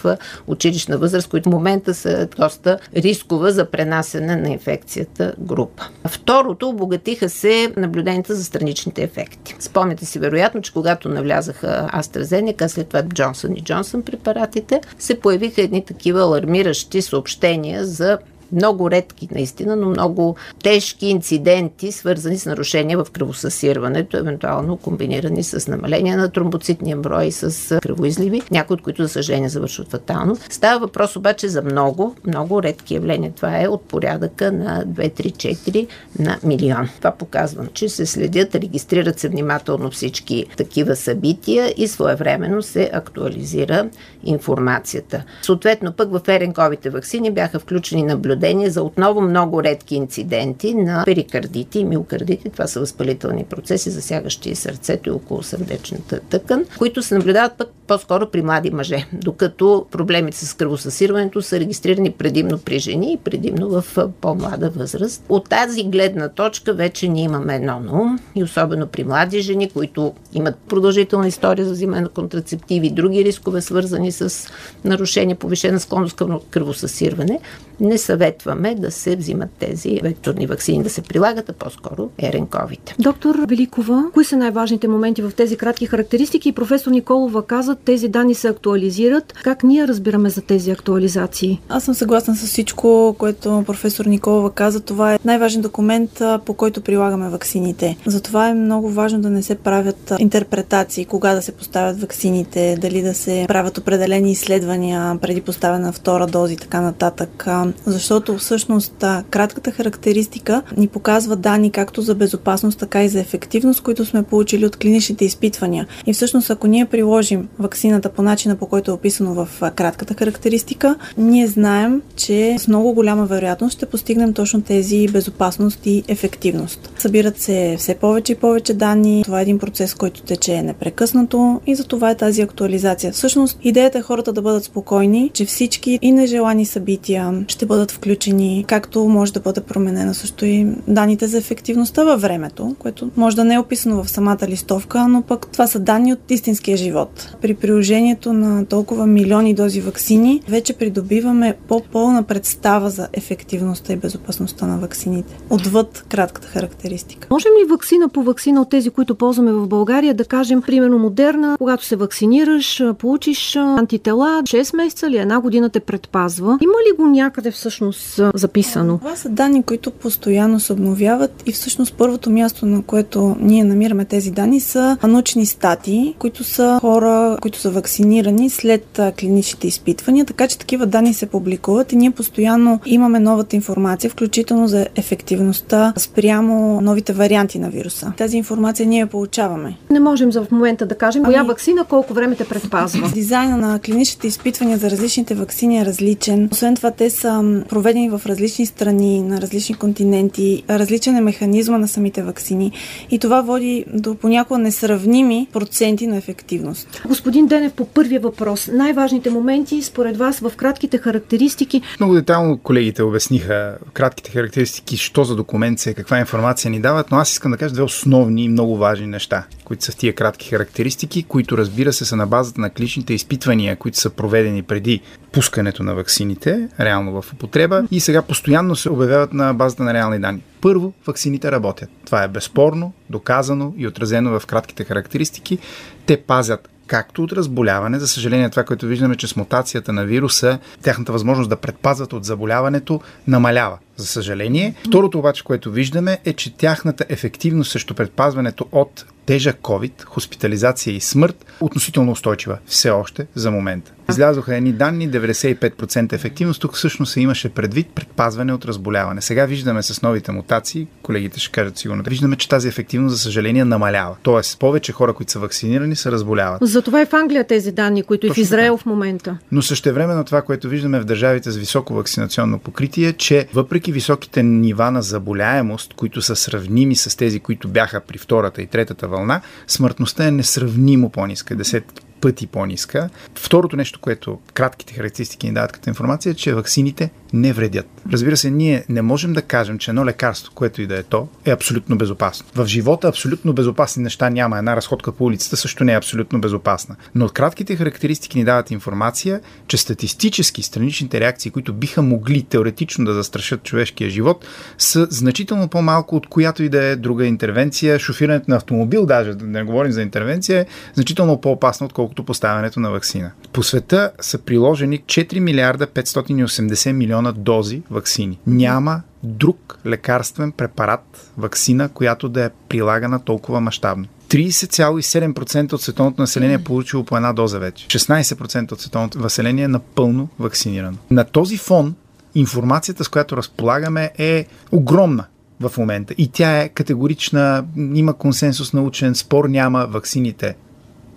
училищна 0.46 0.98
възраст, 0.98 1.28
които 1.28 1.48
в 1.50 1.52
момента 1.52 1.94
са 1.94 2.28
доста 2.36 2.78
рискова 2.96 3.50
за 3.50 3.64
пренасене 3.64 4.36
на 4.36 4.48
инфекцията 4.48 5.34
група. 5.38 5.88
Второто, 6.08 6.69
обогатиха 6.69 7.28
се 7.28 7.72
наблюденията 7.76 8.34
за 8.34 8.44
страничните 8.44 9.02
ефекти. 9.02 9.56
Спомняте 9.58 10.04
си 10.04 10.19
вероятно, 10.19 10.62
че 10.62 10.72
когато 10.72 11.08
навлязаха 11.08 11.90
AstraZeneca, 11.94 12.66
след 12.66 12.88
това 12.88 13.02
Джонсън 13.02 13.52
и 13.56 13.60
Джонсън 13.60 14.02
препаратите, 14.02 14.80
се 14.98 15.20
появиха 15.20 15.62
едни 15.62 15.84
такива 15.84 16.20
алармиращи 16.20 17.02
съобщения 17.02 17.41
съобщения 17.42 17.84
за 17.84 18.19
много 18.52 18.90
редки 18.90 19.28
наистина, 19.31 19.76
но 19.76 19.90
много 19.90 20.37
тежки 20.62 21.06
инциденти, 21.06 21.93
свързани 21.93 22.38
с 22.38 22.46
нарушения 22.46 23.04
в 23.04 23.10
кръвосъсирването, 23.10 24.16
евентуално 24.16 24.76
комбинирани 24.76 25.43
с 25.43 25.69
намаление 25.69 26.16
на 26.16 26.28
тромбоцитния 26.28 26.96
брой 26.96 27.25
и 27.25 27.32
с 27.32 27.78
кръвоизливи, 27.82 28.43
някои 28.50 28.75
от 28.75 28.82
които, 28.82 29.02
за 29.02 29.08
съжаление, 29.08 29.49
завършват 29.49 29.90
фатално. 29.90 30.37
Става 30.50 30.81
въпрос 30.81 31.16
обаче 31.16 31.49
за 31.49 31.62
много, 31.62 32.16
много 32.26 32.62
редки 32.62 32.94
явления. 32.94 33.32
Това 33.32 33.62
е 33.62 33.69
от 33.69 33.82
порядъка 33.82 34.52
на 34.52 34.84
2-3-4 34.87 35.87
на 36.19 36.38
милион. 36.44 36.88
Това 36.98 37.10
показва, 37.10 37.66
че 37.72 37.88
се 37.88 38.06
следят, 38.06 38.55
регистрират 38.55 39.19
се 39.19 39.28
внимателно 39.28 39.90
всички 39.90 40.46
такива 40.56 40.96
събития 40.96 41.75
и 41.76 41.88
своевременно 41.88 42.62
се 42.62 42.90
актуализира 42.93 43.88
информацията. 44.25 45.25
Съответно, 45.43 45.93
пък 45.93 46.12
в 46.12 46.28
еренковите 46.28 46.90
вакцини 46.90 47.31
бяха 47.31 47.58
включени 47.58 48.02
наблюдения 48.02 48.42
наблюдение 48.43 48.71
за 48.71 48.83
отново 48.83 49.21
много 49.21 49.62
редки 49.62 49.94
инциденти 49.94 50.75
на 50.75 51.03
перикардити 51.05 51.79
и 51.79 51.85
миокардити. 51.85 52.50
Това 52.50 52.67
са 52.67 52.81
възпалителни 52.81 53.44
процеси, 53.44 53.91
засягащи 53.91 54.55
сърцето 54.55 55.09
и 55.09 55.12
около 55.12 55.43
сърдечната 55.43 56.21
тъкан, 56.21 56.65
които 56.79 57.03
се 57.03 57.15
наблюдават 57.15 57.53
пък 57.59 57.69
по-скоро 57.87 58.31
при 58.31 58.43
млади 58.43 58.71
мъже, 58.71 59.06
докато 59.12 59.87
проблемите 59.91 60.47
с 60.47 60.55
кръвосъсирването 60.55 61.43
са 61.43 61.61
регистрирани 61.61 62.11
предимно 62.11 62.59
при 62.59 62.79
жени 62.79 63.12
и 63.12 63.17
предимно 63.17 63.69
в 63.69 63.85
по-млада 64.21 64.71
възраст. 64.71 65.25
От 65.29 65.49
тази 65.49 65.85
гледна 65.85 66.29
точка 66.29 66.73
вече 66.73 67.09
ние 67.09 67.25
имаме 67.25 67.56
едно 67.56 67.83
ум 67.93 68.19
и 68.35 68.44
особено 68.44 68.87
при 68.87 69.05
млади 69.05 69.41
жени, 69.41 69.71
които 69.71 70.12
имат 70.33 70.56
продължителна 70.56 71.29
история 71.29 71.67
за 71.67 71.73
взимане 71.73 72.00
на 72.00 72.09
контрацептиви, 72.09 72.91
други 72.91 73.25
рискове 73.25 73.61
свързани 73.61 74.12
с 74.12 74.49
нарушение, 74.85 75.35
повишена 75.35 75.81
склонност 75.81 76.17
към 76.17 76.41
кръвосъсирване, 76.50 77.41
не 77.81 77.99
съветваме 78.32 78.75
да 78.75 78.90
се 78.90 79.17
взимат 79.17 79.50
тези 79.58 80.00
векторни 80.02 80.46
вакцини, 80.46 80.82
да 80.82 80.90
се 80.90 81.02
прилагат, 81.02 81.49
а 81.49 81.52
по-скоро 81.52 82.11
ерен 82.19 82.46
COVID. 82.46 82.94
Доктор 82.99 83.37
Великова, 83.49 84.05
кои 84.14 84.25
са 84.25 84.37
най-важните 84.37 84.88
моменти 84.88 85.23
в 85.23 85.32
тези 85.37 85.56
кратки 85.56 85.87
характеристики? 85.87 86.49
И 86.49 86.52
професор 86.52 86.90
Николова 86.90 87.46
каза, 87.46 87.75
тези 87.75 88.08
данни 88.08 88.34
се 88.34 88.49
актуализират. 88.49 89.32
Как 89.43 89.62
ние 89.62 89.88
разбираме 89.88 90.31
за 90.31 90.40
тези 90.40 90.70
актуализации? 90.70 91.61
Аз 91.69 91.84
съм 91.84 91.94
съгласна 91.94 92.37
с 92.37 92.46
всичко, 92.46 93.14
което 93.19 93.62
професор 93.67 94.06
Николова 94.06 94.50
каза. 94.50 94.81
Това 94.81 95.14
е 95.14 95.19
най-важен 95.25 95.62
документ, 95.62 96.23
по 96.46 96.55
който 96.55 96.81
прилагаме 96.81 97.29
ваксините. 97.29 97.96
Затова 98.06 98.49
е 98.49 98.55
много 98.55 98.88
важно 98.90 99.20
да 99.20 99.31
не 99.31 99.43
се 99.43 99.55
правят 99.55 100.12
интерпретации, 100.19 101.05
кога 101.05 101.34
да 101.34 101.43
се 101.43 101.52
поставят 101.52 102.00
ваксините, 102.00 102.76
дали 102.81 103.02
да 103.02 103.14
се 103.14 103.44
правят 103.49 103.79
определени 103.79 104.32
изследвания 104.32 105.19
преди 105.20 105.40
поставяне 105.40 105.84
на 105.84 105.93
втора 105.93 106.26
доза 106.26 106.52
и 106.52 106.56
така 106.56 106.81
нататък. 106.81 107.46
Защото 107.87 108.21
всъщност 108.38 109.04
кратката 109.30 109.70
характеристика 109.70 110.62
ни 110.76 110.88
показва 110.88 111.36
данни 111.36 111.70
както 111.70 112.02
за 112.02 112.14
безопасност, 112.14 112.78
така 112.78 113.04
и 113.04 113.08
за 113.08 113.20
ефективност, 113.20 113.80
които 113.80 114.04
сме 114.04 114.22
получили 114.22 114.66
от 114.66 114.76
клиничните 114.76 115.24
изпитвания. 115.24 115.86
И 116.06 116.12
всъщност, 116.12 116.50
ако 116.50 116.66
ние 116.66 116.84
приложим 116.84 117.48
ваксината 117.58 118.08
по 118.08 118.22
начина, 118.22 118.56
по 118.56 118.66
който 118.66 118.90
е 118.90 118.94
описано 118.94 119.34
в 119.34 119.48
кратката 119.74 120.14
характеристика, 120.14 120.96
ние 121.19 121.46
знаем, 121.46 122.02
че 122.16 122.56
с 122.58 122.69
много 122.69 122.92
голяма 122.92 123.26
вероятност 123.26 123.76
ще 123.76 123.86
постигнем 123.86 124.32
точно 124.32 124.62
тези 124.62 125.08
безопасност 125.08 125.86
и 125.86 126.02
ефективност. 126.08 126.92
Събират 126.98 127.38
се 127.38 127.76
все 127.78 127.94
повече 127.94 128.32
и 128.32 128.36
повече 128.36 128.74
данни. 128.74 129.22
Това 129.24 129.38
е 129.38 129.42
един 129.42 129.58
процес, 129.58 129.94
който 129.94 130.22
тече 130.22 130.62
непрекъснато 130.62 131.60
и 131.66 131.74
за 131.74 131.84
това 131.84 132.10
е 132.10 132.16
тази 132.16 132.42
актуализация. 132.42 133.12
Всъщност, 133.12 133.58
идеята 133.62 133.98
е 133.98 134.02
хората 134.02 134.32
да 134.32 134.42
бъдат 134.42 134.64
спокойни, 134.64 135.30
че 135.34 135.44
всички 135.44 135.98
и 136.02 136.12
нежелани 136.12 136.66
събития 136.66 137.44
ще 137.48 137.66
бъдат 137.66 137.92
включени, 138.02 138.64
както 138.69 139.04
може 139.04 139.32
да 139.32 139.40
бъде 139.40 139.60
променена 139.60 140.14
също 140.14 140.44
и 140.44 140.66
данните 140.88 141.26
за 141.26 141.38
ефективността 141.38 142.04
във 142.04 142.20
времето, 142.20 142.75
което 142.78 143.10
може 143.16 143.37
да 143.37 143.44
не 143.44 143.54
е 143.54 143.58
описано 143.58 144.02
в 144.02 144.10
самата 144.10 144.49
листовка, 144.49 145.08
но 145.08 145.22
пък 145.22 145.46
това 145.52 145.66
са 145.66 145.78
данни 145.78 146.12
от 146.12 146.31
истинския 146.31 146.76
живот. 146.76 147.37
При 147.43 147.54
приложението 147.54 148.32
на 148.32 148.66
толкова 148.66 149.06
милиони 149.06 149.54
дози 149.54 149.81
вакцини, 149.81 150.43
вече 150.49 150.72
придобиваме 150.72 151.54
по-пълна 151.69 152.22
представа 152.22 152.90
за 152.90 153.08
ефективността 153.12 153.93
и 153.93 153.96
безопасността 153.96 154.66
на 154.66 154.78
вакцините, 154.78 155.38
отвъд 155.50 156.05
кратката 156.08 156.48
характеристика. 156.48 157.28
Можем 157.31 157.52
ли 157.60 157.70
вакцина 157.70 158.08
по 158.08 158.22
вакцина 158.22 158.60
от 158.60 158.70
тези, 158.70 158.90
които 158.90 159.14
ползваме 159.14 159.52
в 159.52 159.69
България, 159.69 160.14
да 160.14 160.25
кажем, 160.25 160.62
примерно 160.62 160.98
модерна, 160.98 161.56
когато 161.58 161.84
се 161.84 161.96
вакцинираш, 161.96 162.82
получиш 162.98 163.56
антитела, 163.56 164.43
6 164.43 164.76
месеца 164.76 165.06
или 165.06 165.16
една 165.16 165.40
година 165.40 165.70
те 165.70 165.81
предпазва? 165.81 166.58
Има 166.60 166.72
ли 166.72 166.96
го 166.96 167.06
някъде 167.06 167.50
всъщност 167.50 167.92
записано? 168.35 168.99
Това 168.99 169.17
са 169.17 169.29
данни, 169.29 169.62
които 169.62 169.91
постоянно 169.91 170.61
се 170.61 170.73
обновяват 170.73 171.43
и 171.47 171.53
всъщност 171.53 171.94
първото 171.94 172.31
място, 172.31 172.67
на 172.67 172.83
което 172.83 173.37
ние 173.41 173.65
намираме 173.65 174.05
тези 174.05 174.31
данни 174.31 174.61
са 174.61 174.97
научни 175.03 175.47
статии, 175.47 176.15
които 176.19 176.44
са 176.44 176.79
хора, 176.81 177.39
които 177.43 177.59
са 177.59 177.71
вакцинирани 177.71 178.50
след 178.50 179.00
клиничните 179.21 179.67
изпитвания, 179.67 180.25
така 180.25 180.49
че 180.49 180.59
такива 180.59 180.87
данни 180.87 181.15
се 181.15 181.27
публикуват 181.27 181.93
и 181.93 181.97
ние 181.97 182.11
постоянно 182.11 182.81
имаме 182.87 183.21
новата 183.21 183.56
информация, 183.56 184.11
включително 184.11 184.69
за 184.69 184.87
ефективността 184.97 185.93
спрямо 185.97 186.81
новите 186.81 187.12
варианти 187.12 187.59
на 187.59 187.71
вируса. 187.71 188.12
Тази 188.17 188.37
информация 188.37 188.87
ние 188.87 189.00
я 189.00 189.06
получаваме. 189.06 189.77
Не 189.91 190.00
можем 190.00 190.33
за 190.33 190.44
в 190.44 190.50
момента 190.50 190.87
да 190.87 190.94
кажем 190.94 191.23
коя 191.25 191.41
ами, 191.41 191.49
вакцина 191.49 191.85
колко 191.85 192.15
време 192.15 192.37
те 192.37 192.44
предпазва. 192.44 193.11
Дизайна 193.15 193.56
на 193.56 193.79
клиничните 193.79 194.27
изпитвания 194.27 194.79
за 194.79 194.91
различните 194.91 195.35
вакцини 195.35 195.79
е 195.79 195.85
различен. 195.85 196.49
Освен 196.53 196.77
това, 196.77 196.91
те 196.91 197.11
са 197.11 197.62
проведени 197.82 198.11
в 198.11 198.20
различни 198.26 198.67
страни, 198.67 199.23
на 199.23 199.40
различни 199.40 199.75
континенти. 199.75 200.62
Различен 200.70 201.17
е 201.17 201.20
механизма 201.20 201.79
на 201.79 201.88
самите 201.88 202.23
вакцини 202.23 202.73
и 203.11 203.19
това 203.19 203.40
води 203.40 203.84
до 203.94 204.14
понякога 204.14 204.58
несравними 204.58 205.46
проценти 205.52 206.06
на 206.06 206.17
ефективност. 206.17 207.02
Господин 207.06 207.46
Денев, 207.46 207.73
по 207.73 207.84
първия 207.84 208.20
въпрос, 208.20 208.70
най-важните 208.73 209.31
моменти 209.31 209.82
според 209.82 210.17
вас 210.17 210.38
в 210.38 210.52
кратките 210.56 210.99
характеристики? 210.99 211.82
Много 212.00 212.14
детайлно 212.14 212.58
колегите 212.58 213.02
обясниха 213.02 213.79
кратките 213.93 214.31
характеристики, 214.31 214.96
що 214.96 215.25
за 215.25 215.37
документ 215.37 215.79
се, 215.79 215.94
каква 215.94 216.19
информация 216.19 216.70
ни 216.70 216.81
дават, 216.81 217.11
но 217.11 217.17
аз 217.17 217.32
искам 217.32 217.52
да 217.52 217.58
кажа 217.58 217.75
две 217.75 217.82
основни 217.82 218.44
и 218.44 218.49
много 218.49 218.76
важни 218.76 219.06
неща, 219.06 219.44
които 219.72 219.84
са 219.84 219.92
в 219.92 219.96
тия 219.96 220.14
кратки 220.14 220.48
характеристики, 220.48 221.22
които 221.22 221.58
разбира 221.58 221.92
се 221.92 222.04
са 222.04 222.16
на 222.16 222.26
базата 222.26 222.60
на 222.60 222.70
клиничните 222.70 223.14
изпитвания, 223.14 223.76
които 223.76 223.98
са 223.98 224.10
проведени 224.10 224.62
преди 224.62 225.00
пускането 225.32 225.82
на 225.82 225.94
ваксините, 225.94 226.69
реално 226.80 227.22
в 227.22 227.32
употреба 227.32 227.84
и 227.90 228.00
сега 228.00 228.22
постоянно 228.22 228.76
се 228.76 228.90
обявяват 228.90 229.32
на 229.32 229.54
базата 229.54 229.82
на 229.82 229.94
реални 229.94 230.19
данни. 230.20 230.42
Първо, 230.60 230.92
ваксините 231.06 231.52
работят. 231.52 231.90
Това 232.04 232.22
е 232.22 232.28
безспорно, 232.28 232.92
доказано 233.10 233.74
и 233.76 233.86
отразено 233.86 234.40
в 234.40 234.46
кратките 234.46 234.84
характеристики. 234.84 235.58
Те 236.06 236.16
пазят 236.16 236.69
както 236.86 237.22
от 237.22 237.32
разболяване. 237.32 237.98
За 237.98 238.08
съжаление, 238.08 238.50
това, 238.50 238.64
което 238.64 238.86
виждаме, 238.86 239.16
че 239.16 239.28
с 239.28 239.36
мутацията 239.36 239.92
на 239.92 240.04
вируса, 240.04 240.58
тяхната 240.82 241.12
възможност 241.12 241.50
да 241.50 241.56
предпазват 241.56 242.12
от 242.12 242.24
заболяването 242.24 243.00
намалява. 243.26 243.78
За 243.97 244.06
съжаление. 244.06 244.75
Второто 244.87 245.19
обаче, 245.19 245.44
което 245.44 245.71
виждаме 245.71 246.19
е, 246.25 246.33
че 246.33 246.56
тяхната 246.56 247.05
ефективност 247.09 247.71
срещу 247.71 247.94
предпазването 247.94 248.67
от 248.73 249.05
тежък 249.27 249.56
COVID, 249.56 250.05
хоспитализация 250.05 250.94
и 250.94 251.00
смърт, 251.00 251.47
относително 251.61 252.12
устойчива 252.12 252.59
все 252.67 252.91
още 252.91 253.27
за 253.35 253.50
момента. 253.50 253.93
Излязоха 254.11 254.56
едни 254.56 254.73
данни, 254.73 255.11
95% 255.11 256.12
ефективност. 256.12 256.61
Тук 256.61 256.75
всъщност 256.75 257.12
се 257.12 257.21
имаше 257.21 257.49
предвид 257.49 257.89
предпазване 257.94 258.53
от 258.53 258.65
разболяване. 258.65 259.21
Сега 259.23 259.47
виждаме 259.47 259.83
с 259.83 260.03
новите 260.03 260.33
мутации, 260.33 260.87
колегите 261.03 261.41
ще 261.41 261.53
кажат 261.53 261.79
сигурно, 261.79 262.03
виждаме, 262.06 262.37
че 262.37 262.49
тази 262.49 262.69
ефективност, 262.69 263.15
за 263.15 263.23
съжаление, 263.23 263.65
намалява. 263.65 264.17
Тоест, 264.23 264.59
повече 264.59 264.93
хора, 264.93 265.12
които 265.12 265.33
са 265.33 265.39
вакцинирани, 265.39 265.97
се 265.97 266.12
разболяват. 266.12 266.59
Затова 266.62 267.00
е 267.00 267.06
в 267.06 267.12
Англия 267.12 267.47
тези 267.47 267.73
данни, 267.73 268.03
които 268.03 268.27
Точно 268.27 268.41
и 268.41 268.44
в 268.44 268.47
Израел 268.47 268.77
в 268.77 268.87
момента. 268.87 269.39
Но 269.53 269.62
също 269.62 269.94
време 269.94 270.15
на 270.15 270.25
това, 270.25 270.43
което 270.43 270.69
виждаме 270.69 271.00
в 271.00 271.05
държавите 271.05 271.50
с 271.50 271.56
високо 271.56 271.94
вакцинационно 271.94 272.59
покритие, 272.59 273.12
че 273.12 273.47
въпреки 273.55 273.81
високите 273.91 274.43
нива 274.43 274.91
на 274.91 275.03
заболяемост, 275.03 275.94
които 275.94 276.22
са 276.22 276.36
сравними 276.36 276.96
с 276.96 277.17
тези, 277.17 277.41
които 277.41 277.69
бяха 277.69 278.01
при 278.01 278.19
втората 278.19 278.62
и 278.62 278.67
третата 278.67 279.08
вълна, 279.08 279.41
смъртността 279.67 280.27
е 280.27 280.31
несравнимо 280.31 281.10
по-ниска, 281.10 281.56
десетки 281.56 282.03
пъти 282.22 282.46
по-ниска. 282.46 283.08
Второто 283.34 283.76
нещо, 283.76 284.00
което 284.00 284.38
кратките 284.55 284.94
характеристики 284.94 285.46
ни 285.46 285.52
дават 285.52 285.72
като 285.72 285.91
информация, 285.91 286.31
е, 286.31 286.34
че 286.34 286.55
ваксините 286.55 287.10
не 287.32 287.52
вредят. 287.52 287.86
Разбира 288.12 288.36
се, 288.36 288.50
ние 288.50 288.84
не 288.88 289.02
можем 289.02 289.32
да 289.32 289.43
кажем, 289.43 289.79
че 289.79 289.91
едно 289.91 290.06
лекарство, 290.06 290.52
което 290.55 290.82
и 290.82 290.86
да 290.86 290.98
е 290.98 291.02
то, 291.02 291.29
е 291.44 291.50
абсолютно 291.50 291.98
безопасно. 291.98 292.46
В 292.55 292.67
живота 292.67 293.08
абсолютно 293.08 293.52
безопасни 293.52 294.02
неща 294.02 294.31
няма. 294.31 294.58
Една 294.58 294.76
разходка 294.76 295.12
по 295.12 295.24
улицата 295.24 295.56
също 295.56 295.84
не 295.84 295.93
е 295.93 295.96
абсолютно 295.96 296.41
безопасна. 296.41 296.96
Но 297.14 297.29
кратките 297.29 297.76
характеристики 297.76 298.38
ни 298.38 298.44
дават 298.44 298.70
информация, 298.70 299.41
че 299.67 299.76
статистически 299.76 300.62
страничните 300.62 301.20
реакции, 301.20 301.50
които 301.50 301.72
биха 301.72 302.02
могли 302.02 302.43
теоретично 302.43 303.05
да 303.05 303.14
застрашат 303.14 303.62
човешкия 303.62 304.10
живот, 304.10 304.46
са 304.79 305.06
значително 305.10 305.69
по-малко 305.69 306.17
от 306.17 306.26
която 306.26 306.62
и 306.62 306.69
да 306.69 306.84
е 306.84 306.96
друга 306.96 307.26
интервенция. 307.26 307.98
Шофирането 307.98 308.50
на 308.50 308.56
автомобил, 308.56 309.06
даже 309.06 309.34
да 309.34 309.46
не 309.46 309.62
говорим 309.62 309.93
за 309.93 310.02
интервенция, 310.02 310.60
е 310.60 310.67
значително 310.94 311.41
по-опасно, 311.41 311.86
отколкото 311.86 312.11
поставянето 312.14 312.81
на 312.81 312.90
вакцина. 312.90 313.31
По 313.52 313.62
света 313.62 314.12
са 314.20 314.38
приложени 314.38 314.98
4 314.98 315.38
милиарда 315.38 315.86
580 315.86 316.92
милиона 316.92 317.22
милиона 317.22 317.32
дози 317.32 317.82
вакцини. 317.90 318.38
Няма 318.46 319.02
друг 319.22 319.78
лекарствен 319.86 320.52
препарат, 320.52 321.31
вакцина, 321.36 321.88
която 321.88 322.28
да 322.28 322.44
е 322.44 322.50
прилагана 322.69 323.20
толкова 323.24 323.60
мащабно. 323.60 324.06
30,7% 324.28 325.72
от 325.72 325.82
световното 325.82 326.20
население 326.20 326.54
е 326.54 326.64
получило 326.64 327.04
по 327.04 327.16
една 327.16 327.32
доза 327.32 327.58
вече. 327.58 327.86
16% 327.86 328.72
от 328.72 328.81
световното 328.81 329.19
население 329.19 329.64
е 329.64 329.69
напълно 329.69 330.28
вакцинирано. 330.38 330.96
На 331.10 331.24
този 331.24 331.56
фон 331.56 331.94
информацията, 332.34 333.04
с 333.04 333.08
която 333.08 333.36
разполагаме, 333.36 334.10
е 334.19 334.46
огромна 334.72 335.24
в 335.60 335.78
момента. 335.78 336.14
И 336.19 336.28
тя 336.28 336.58
е 336.58 336.69
категорична, 336.69 337.64
има 337.76 338.14
консенсус 338.14 338.72
научен, 338.72 339.14
спор 339.14 339.44
няма, 339.44 339.86
ваксините 339.86 340.56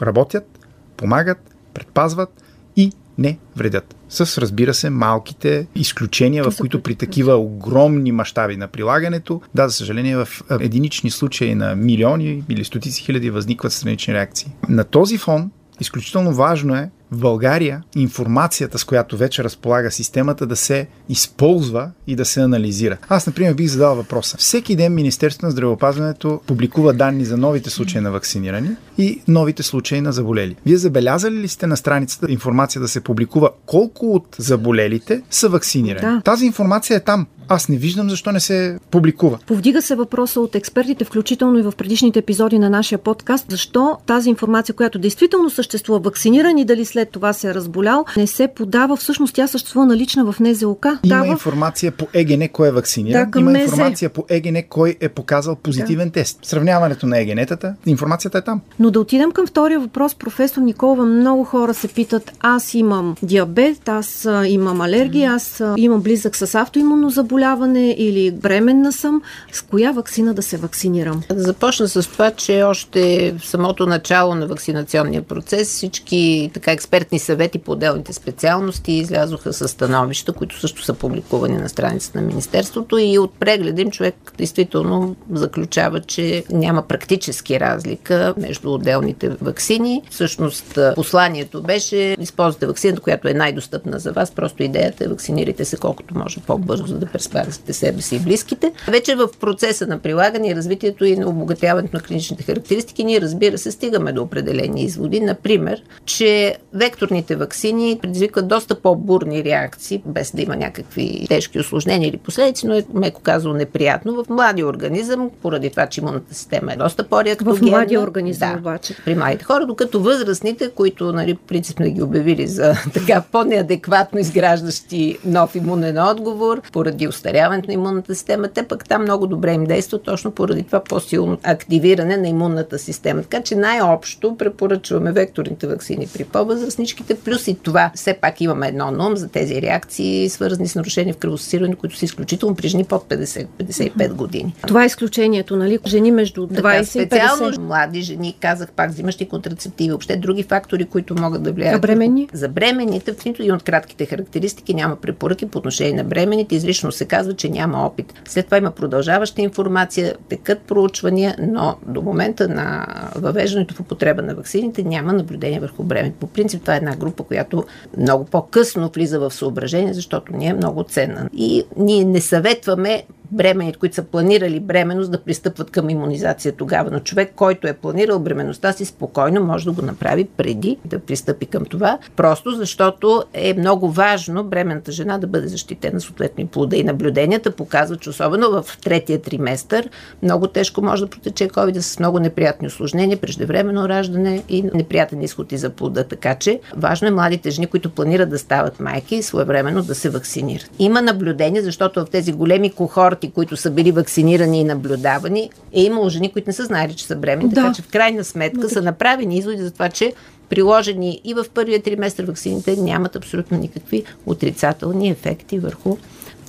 работят, 0.01 0.54
помагат, 0.97 1.55
предпазват 1.73 2.43
и 2.75 2.91
не 3.17 3.37
вредят. 3.55 3.95
С, 4.09 4.41
разбира 4.41 4.73
се, 4.73 4.89
малките 4.89 5.67
изключения, 5.75 6.43
в 6.43 6.57
които 6.57 6.83
при 6.83 6.95
такива 6.95 7.35
огромни 7.35 8.11
мащаби 8.11 8.57
на 8.57 8.67
прилагането, 8.67 9.41
да, 9.55 9.67
за 9.69 9.75
съжаление, 9.75 10.17
в 10.17 10.27
единични 10.59 11.11
случаи 11.11 11.55
на 11.55 11.75
милиони 11.75 12.43
или 12.49 12.65
стотици 12.65 13.03
хиляди 13.03 13.29
възникват 13.29 13.73
странични 13.73 14.13
реакции. 14.13 14.51
На 14.69 14.83
този 14.83 15.17
фон 15.17 15.51
Изключително 15.79 16.33
важно 16.33 16.75
е 16.75 16.89
в 17.15 17.19
България 17.19 17.83
информацията, 17.95 18.79
с 18.79 18.83
която 18.83 19.17
вече 19.17 19.43
разполага 19.43 19.91
системата, 19.91 20.45
да 20.45 20.55
се 20.55 20.87
използва 21.09 21.91
и 22.07 22.15
да 22.15 22.25
се 22.25 22.41
анализира. 22.41 22.97
Аз, 23.09 23.27
например, 23.27 23.53
бих 23.53 23.67
задал 23.67 23.95
въпроса. 23.95 24.37
Всеки 24.37 24.75
ден 24.75 24.93
Министерството 24.93 25.45
на 25.45 25.51
здравеопазването 25.51 26.41
публикува 26.47 26.93
данни 26.93 27.25
за 27.25 27.37
новите 27.37 27.69
случаи 27.69 28.01
на 28.01 28.11
вакцинирани 28.11 28.69
и 28.97 29.21
новите 29.27 29.63
случаи 29.63 30.01
на 30.01 30.11
заболели. 30.11 30.55
Вие 30.65 30.77
забелязали 30.77 31.35
ли 31.35 31.47
сте 31.47 31.67
на 31.67 31.77
страницата 31.77 32.31
информация 32.31 32.81
да 32.81 32.87
се 32.87 33.01
публикува 33.01 33.49
колко 33.65 34.15
от 34.15 34.35
заболелите 34.37 35.21
са 35.29 35.49
вакцинирани? 35.49 36.15
Да. 36.15 36.21
Тази 36.21 36.45
информация 36.45 36.97
е 36.97 36.99
там. 36.99 37.27
Аз 37.47 37.69
не 37.69 37.77
виждам 37.77 38.09
защо 38.09 38.31
не 38.31 38.39
се 38.39 38.79
публикува. 38.91 39.39
Повдига 39.47 39.81
се 39.81 39.95
въпроса 39.95 40.39
от 40.39 40.55
експертите, 40.55 41.05
включително 41.05 41.59
и 41.59 41.61
в 41.61 41.73
предишните 41.77 42.19
епизоди 42.19 42.59
на 42.59 42.69
нашия 42.69 42.99
подкаст, 42.99 43.45
защо 43.49 43.97
тази 44.05 44.29
информация, 44.29 44.75
която 44.75 44.99
действително 44.99 45.49
съществува, 45.49 45.99
вакциниран 45.99 46.57
и 46.57 46.65
дали 46.65 46.85
след 46.85 47.09
това 47.09 47.33
се 47.33 47.49
е 47.49 47.53
разболял, 47.53 48.05
не 48.17 48.27
се 48.27 48.47
подава. 48.47 48.95
Всъщност 48.95 49.35
тя 49.35 49.47
съществува 49.47 49.85
налична 49.85 50.31
в 50.31 50.39
НЗОК. 50.39 50.85
Има 50.85 50.99
Дава... 51.03 51.27
информация 51.27 51.91
по 51.91 52.07
ЕГН 52.13 52.43
кой 52.53 52.67
е 52.67 52.71
вакциниран, 52.71 53.31
да, 53.31 53.39
има 53.39 53.51
МЗ. 53.51 53.61
информация 53.61 54.09
по 54.09 54.25
ЕГН 54.29 54.57
кой 54.69 54.95
е 54.99 55.09
показал 55.09 55.55
позитивен 55.55 56.07
да. 56.07 56.13
тест. 56.13 56.39
Сравняването 56.41 57.07
на 57.07 57.15
ЕГН-тата, 57.17 57.73
информацията 57.85 58.37
е 58.37 58.41
там. 58.41 58.61
Но 58.79 58.91
да 58.91 58.99
отидем 58.99 59.31
към 59.31 59.47
втория 59.47 59.79
въпрос, 59.79 60.15
професор 60.15 60.61
Николова. 60.61 61.05
Много 61.05 61.43
хора 61.43 61.73
се 61.73 61.87
питат, 61.87 62.31
аз 62.39 62.73
имам 62.73 63.15
диабет, 63.23 63.89
аз 63.89 64.27
имам 64.47 64.81
алергия, 64.81 65.31
аз 65.31 65.63
имам 65.77 66.01
близък 66.01 66.35
с 66.35 66.55
автоимунно 66.55 67.09
заболяване 67.09 67.34
заболяване 67.35 67.95
или 67.97 68.31
бременна 68.31 68.91
съм, 68.91 69.21
с 69.51 69.61
коя 69.61 69.91
вакцина 69.91 70.33
да 70.33 70.41
се 70.41 70.57
вакцинирам? 70.57 71.21
Започна 71.29 71.87
с 71.87 72.09
това, 72.09 72.31
че 72.31 72.63
още 72.63 73.33
в 73.39 73.47
самото 73.47 73.85
начало 73.85 74.35
на 74.35 74.47
вакцинационния 74.47 75.21
процес 75.21 75.69
всички 75.69 76.51
така 76.53 76.71
експертни 76.71 77.19
съвети 77.19 77.59
по 77.59 77.71
отделните 77.71 78.13
специалности 78.13 78.91
излязоха 78.91 79.53
с 79.53 79.67
становища, 79.67 80.33
които 80.33 80.59
също 80.59 80.83
са 80.83 80.93
публикувани 80.93 81.57
на 81.57 81.69
страницата 81.69 82.21
на 82.21 82.27
Министерството 82.27 82.97
и 82.97 83.17
от 83.17 83.33
прегледа 83.39 83.81
им 83.81 83.91
човек 83.91 84.15
действително 84.37 85.15
заключава, 85.31 86.01
че 86.01 86.43
няма 86.51 86.81
практически 86.81 87.59
разлика 87.59 88.33
между 88.37 88.73
отделните 88.73 89.29
вакцини. 89.29 90.01
Всъщност 90.09 90.79
посланието 90.95 91.61
беше 91.61 92.15
използвате 92.19 92.67
вакцината, 92.67 93.01
която 93.01 93.27
е 93.27 93.33
най-достъпна 93.33 93.99
за 93.99 94.11
вас. 94.11 94.31
Просто 94.31 94.63
идеята 94.63 95.03
е 95.03 95.07
вакцинирайте 95.07 95.65
се 95.65 95.77
колкото 95.77 96.17
може 96.17 96.39
по-бързо, 96.39 96.85
за 96.85 96.99
да 96.99 97.05
спазите 97.25 97.73
себе 97.73 98.01
си 98.01 98.15
и 98.15 98.19
близките. 98.19 98.71
Вече 98.87 99.15
в 99.15 99.29
процеса 99.39 99.87
на 99.87 99.99
прилагане 99.99 100.49
и 100.49 100.55
развитието 100.55 101.05
и 101.05 101.15
на 101.15 101.29
обогатяването 101.29 101.95
на 101.95 102.03
клиничните 102.03 102.43
характеристики, 102.43 103.03
ние 103.03 103.21
разбира 103.21 103.57
се 103.57 103.71
стигаме 103.71 104.13
до 104.13 104.23
определени 104.23 104.83
изводи. 104.83 105.19
Например, 105.19 105.83
че 106.05 106.55
векторните 106.73 107.35
вакцини 107.35 107.99
предизвикват 108.01 108.47
доста 108.47 108.81
по-бурни 108.81 109.43
реакции, 109.43 110.01
без 110.05 110.31
да 110.35 110.41
има 110.41 110.55
някакви 110.55 111.25
тежки 111.27 111.59
осложнения 111.59 112.09
или 112.09 112.17
последици, 112.17 112.67
но 112.67 112.73
е, 112.73 112.83
меко 112.93 113.21
казано, 113.21 113.53
неприятно 113.53 114.23
в 114.23 114.29
младия 114.29 114.67
организъм, 114.67 115.29
поради 115.41 115.69
това, 115.69 115.87
че 115.87 116.01
имунната 116.01 116.33
система 116.33 116.73
е 116.73 116.75
доста 116.75 117.03
по-реактогенна. 117.03 117.55
В 117.57 117.61
младия 117.61 118.01
организъм 118.01 118.51
да, 118.53 118.59
обаче. 118.59 118.95
При 119.05 119.15
младите 119.15 119.43
хора, 119.43 119.65
докато 119.65 120.01
възрастните, 120.01 120.69
които, 120.69 121.13
нали, 121.13 121.37
принцип 121.47 121.81
ги 121.81 122.01
обявили 122.01 122.47
за 122.47 122.73
така 122.93 123.23
по-неадекватно 123.31 124.19
изграждащи 124.19 125.17
нов 125.25 125.55
имунен 125.55 125.97
отговор, 125.97 126.61
поради 126.71 127.07
устаряването 127.15 127.67
на 127.67 127.73
имунната 127.73 128.15
система, 128.15 128.47
те 128.47 128.63
пък 128.63 128.89
там 128.89 129.01
много 129.01 129.27
добре 129.27 129.53
им 129.53 129.63
действат, 129.63 130.03
точно 130.03 130.31
поради 130.31 130.63
това 130.63 130.83
по-силно 130.83 131.37
активиране 131.43 132.17
на 132.17 132.27
имунната 132.27 132.79
система. 132.79 133.21
Така 133.21 133.43
че 133.43 133.55
най-общо 133.55 134.35
препоръчваме 134.37 135.11
векторните 135.11 135.67
вакцини 135.67 136.07
при 136.13 136.23
по-възрастничките, 136.23 137.15
плюс 137.15 137.47
и 137.47 137.55
това 137.55 137.91
все 137.95 138.13
пак 138.13 138.41
имаме 138.41 138.67
едно 138.67 138.91
ном 138.91 139.17
за 139.17 139.27
тези 139.27 139.61
реакции, 139.61 140.29
свързани 140.29 140.67
с 140.67 140.75
нарушения 140.75 141.13
в 141.13 141.17
кръвосъсиране, 141.17 141.75
които 141.75 141.97
са 141.97 142.05
изключително 142.05 142.55
при 142.55 142.67
жени 142.67 142.83
под 142.83 143.03
50-55 143.09 144.13
години. 144.13 144.55
Това 144.67 144.83
е 144.83 144.85
изключението, 144.85 145.55
нали? 145.55 145.79
Жени 145.87 146.11
между 146.11 146.47
20 146.47 146.55
така, 146.55 146.83
специално 146.83 147.49
и 147.49 147.51
50. 147.51 147.57
млади 147.57 148.01
жени, 148.01 148.35
казах 148.39 148.71
пак, 148.71 148.91
взимащи 148.91 149.29
контрацептиви, 149.29 149.89
въобще 149.89 150.15
други 150.15 150.43
фактори, 150.43 150.85
които 150.85 151.15
могат 151.15 151.43
да 151.43 151.51
влияят. 151.51 151.77
А 151.77 151.79
бремени? 151.79 152.29
За 152.33 152.49
бременните, 152.49 153.13
в 153.13 153.25
нито 153.25 153.41
един 153.41 153.55
от 153.55 153.63
кратките 153.63 154.05
характеристики 154.05 154.73
няма 154.73 154.95
препоръки 154.95 155.45
по 155.45 155.57
отношение 155.57 155.93
на 155.93 156.03
бременните. 156.03 156.55
Излишно 156.55 156.91
се 156.91 157.04
казва, 157.05 157.33
че 157.33 157.49
няма 157.49 157.85
опит. 157.85 158.13
След 158.27 158.45
това 158.45 158.57
има 158.57 158.71
продължаваща 158.71 159.41
информация, 159.41 160.15
текат 160.29 160.61
проучвания, 160.61 161.35
но 161.39 161.75
до 161.87 162.01
момента 162.01 162.47
на 162.47 162.85
въвеждането 163.15 163.75
в 163.75 163.79
употреба 163.79 164.21
на 164.21 164.35
вакцините 164.35 164.83
няма 164.83 165.13
наблюдение 165.13 165.59
върху 165.59 165.83
бремето. 165.83 166.15
По 166.19 166.27
принцип 166.27 166.61
това 166.61 166.73
е 166.73 166.77
една 166.77 166.95
група, 166.95 167.23
която 167.23 167.63
много 167.97 168.25
по-късно 168.25 168.91
влиза 168.95 169.19
в 169.19 169.31
съображение, 169.31 169.93
защото 169.93 170.33
не 170.33 170.45
е 170.45 170.53
много 170.53 170.83
ценна. 170.83 171.29
И 171.33 171.63
ние 171.77 172.05
не 172.05 172.21
съветваме 172.21 173.03
бременните, 173.31 173.79
които 173.79 173.95
са 173.95 174.03
планирали 174.03 174.59
бременност, 174.59 175.11
да 175.11 175.21
пристъпват 175.21 175.71
към 175.71 175.89
иммунизация 175.89 176.53
тогава. 176.53 176.89
Но 176.91 176.99
човек, 176.99 177.31
който 177.35 177.67
е 177.67 177.73
планирал 177.73 178.19
бременността 178.19 178.73
си, 178.73 178.85
спокойно 178.85 179.43
може 179.43 179.65
да 179.65 179.71
го 179.71 179.81
направи 179.81 180.25
преди 180.25 180.77
да 180.85 180.99
пристъпи 180.99 181.45
към 181.45 181.65
това. 181.65 181.97
Просто 182.15 182.51
защото 182.51 183.23
е 183.33 183.53
много 183.53 183.91
важно 183.91 184.43
бременната 184.43 184.91
жена 184.91 185.17
да 185.17 185.27
бъде 185.27 185.47
защитена 185.47 186.01
съответно 186.01 186.43
и 186.43 186.47
плода. 186.47 186.77
И 186.77 186.83
наблюденията 186.83 187.51
показват, 187.51 188.01
че 188.01 188.09
особено 188.09 188.49
в 188.49 188.77
третия 188.83 189.21
триместър 189.21 189.89
много 190.23 190.47
тежко 190.47 190.81
може 190.81 191.03
да 191.03 191.09
протече 191.09 191.47
COVID 191.47 191.79
с 191.79 191.99
много 191.99 192.19
неприятни 192.19 192.67
осложнения, 192.67 193.17
преждевременно 193.17 193.89
раждане 193.89 194.43
и 194.49 194.63
неприятен 194.73 195.21
изход 195.21 195.51
и 195.51 195.57
за 195.57 195.69
плода. 195.69 196.03
Така 196.03 196.35
че 196.35 196.59
важно 196.77 197.07
е 197.07 197.11
младите 197.11 197.49
жени, 197.49 197.67
които 197.67 197.89
планират 197.89 198.29
да 198.29 198.39
стават 198.39 198.79
майки, 198.79 199.21
своевременно 199.21 199.83
да 199.83 199.95
се 199.95 200.09
вакцинират. 200.09 200.69
Има 200.79 201.01
наблюдение, 201.01 201.61
защото 201.61 202.05
в 202.05 202.09
тези 202.09 202.31
големи 202.31 202.71
кохорти 202.71 203.14
когорти, 203.15 203.31
които 203.31 203.57
са 203.57 203.71
били 203.71 203.91
вакцинирани 203.91 204.61
и 204.61 204.63
наблюдавани, 204.63 205.49
е 205.73 205.83
имало 205.83 206.09
жени, 206.09 206.31
които 206.31 206.49
не 206.49 206.53
са 206.53 206.65
знаели, 206.65 206.93
че 206.93 207.05
са 207.05 207.15
бремени. 207.15 207.49
Да. 207.49 207.55
Така 207.55 207.73
че 207.73 207.81
в 207.81 207.87
крайна 207.87 208.23
сметка 208.23 208.69
са 208.69 208.81
направени 208.81 209.37
изводи 209.37 209.61
за 209.61 209.71
това, 209.71 209.89
че 209.89 210.13
приложени 210.49 211.21
и 211.23 211.33
в 211.33 211.45
първия 211.53 211.81
триместър 211.81 212.25
вакцините 212.25 212.75
нямат 212.75 213.15
абсолютно 213.15 213.57
никакви 213.57 214.03
отрицателни 214.25 215.09
ефекти 215.09 215.59
върху 215.59 215.97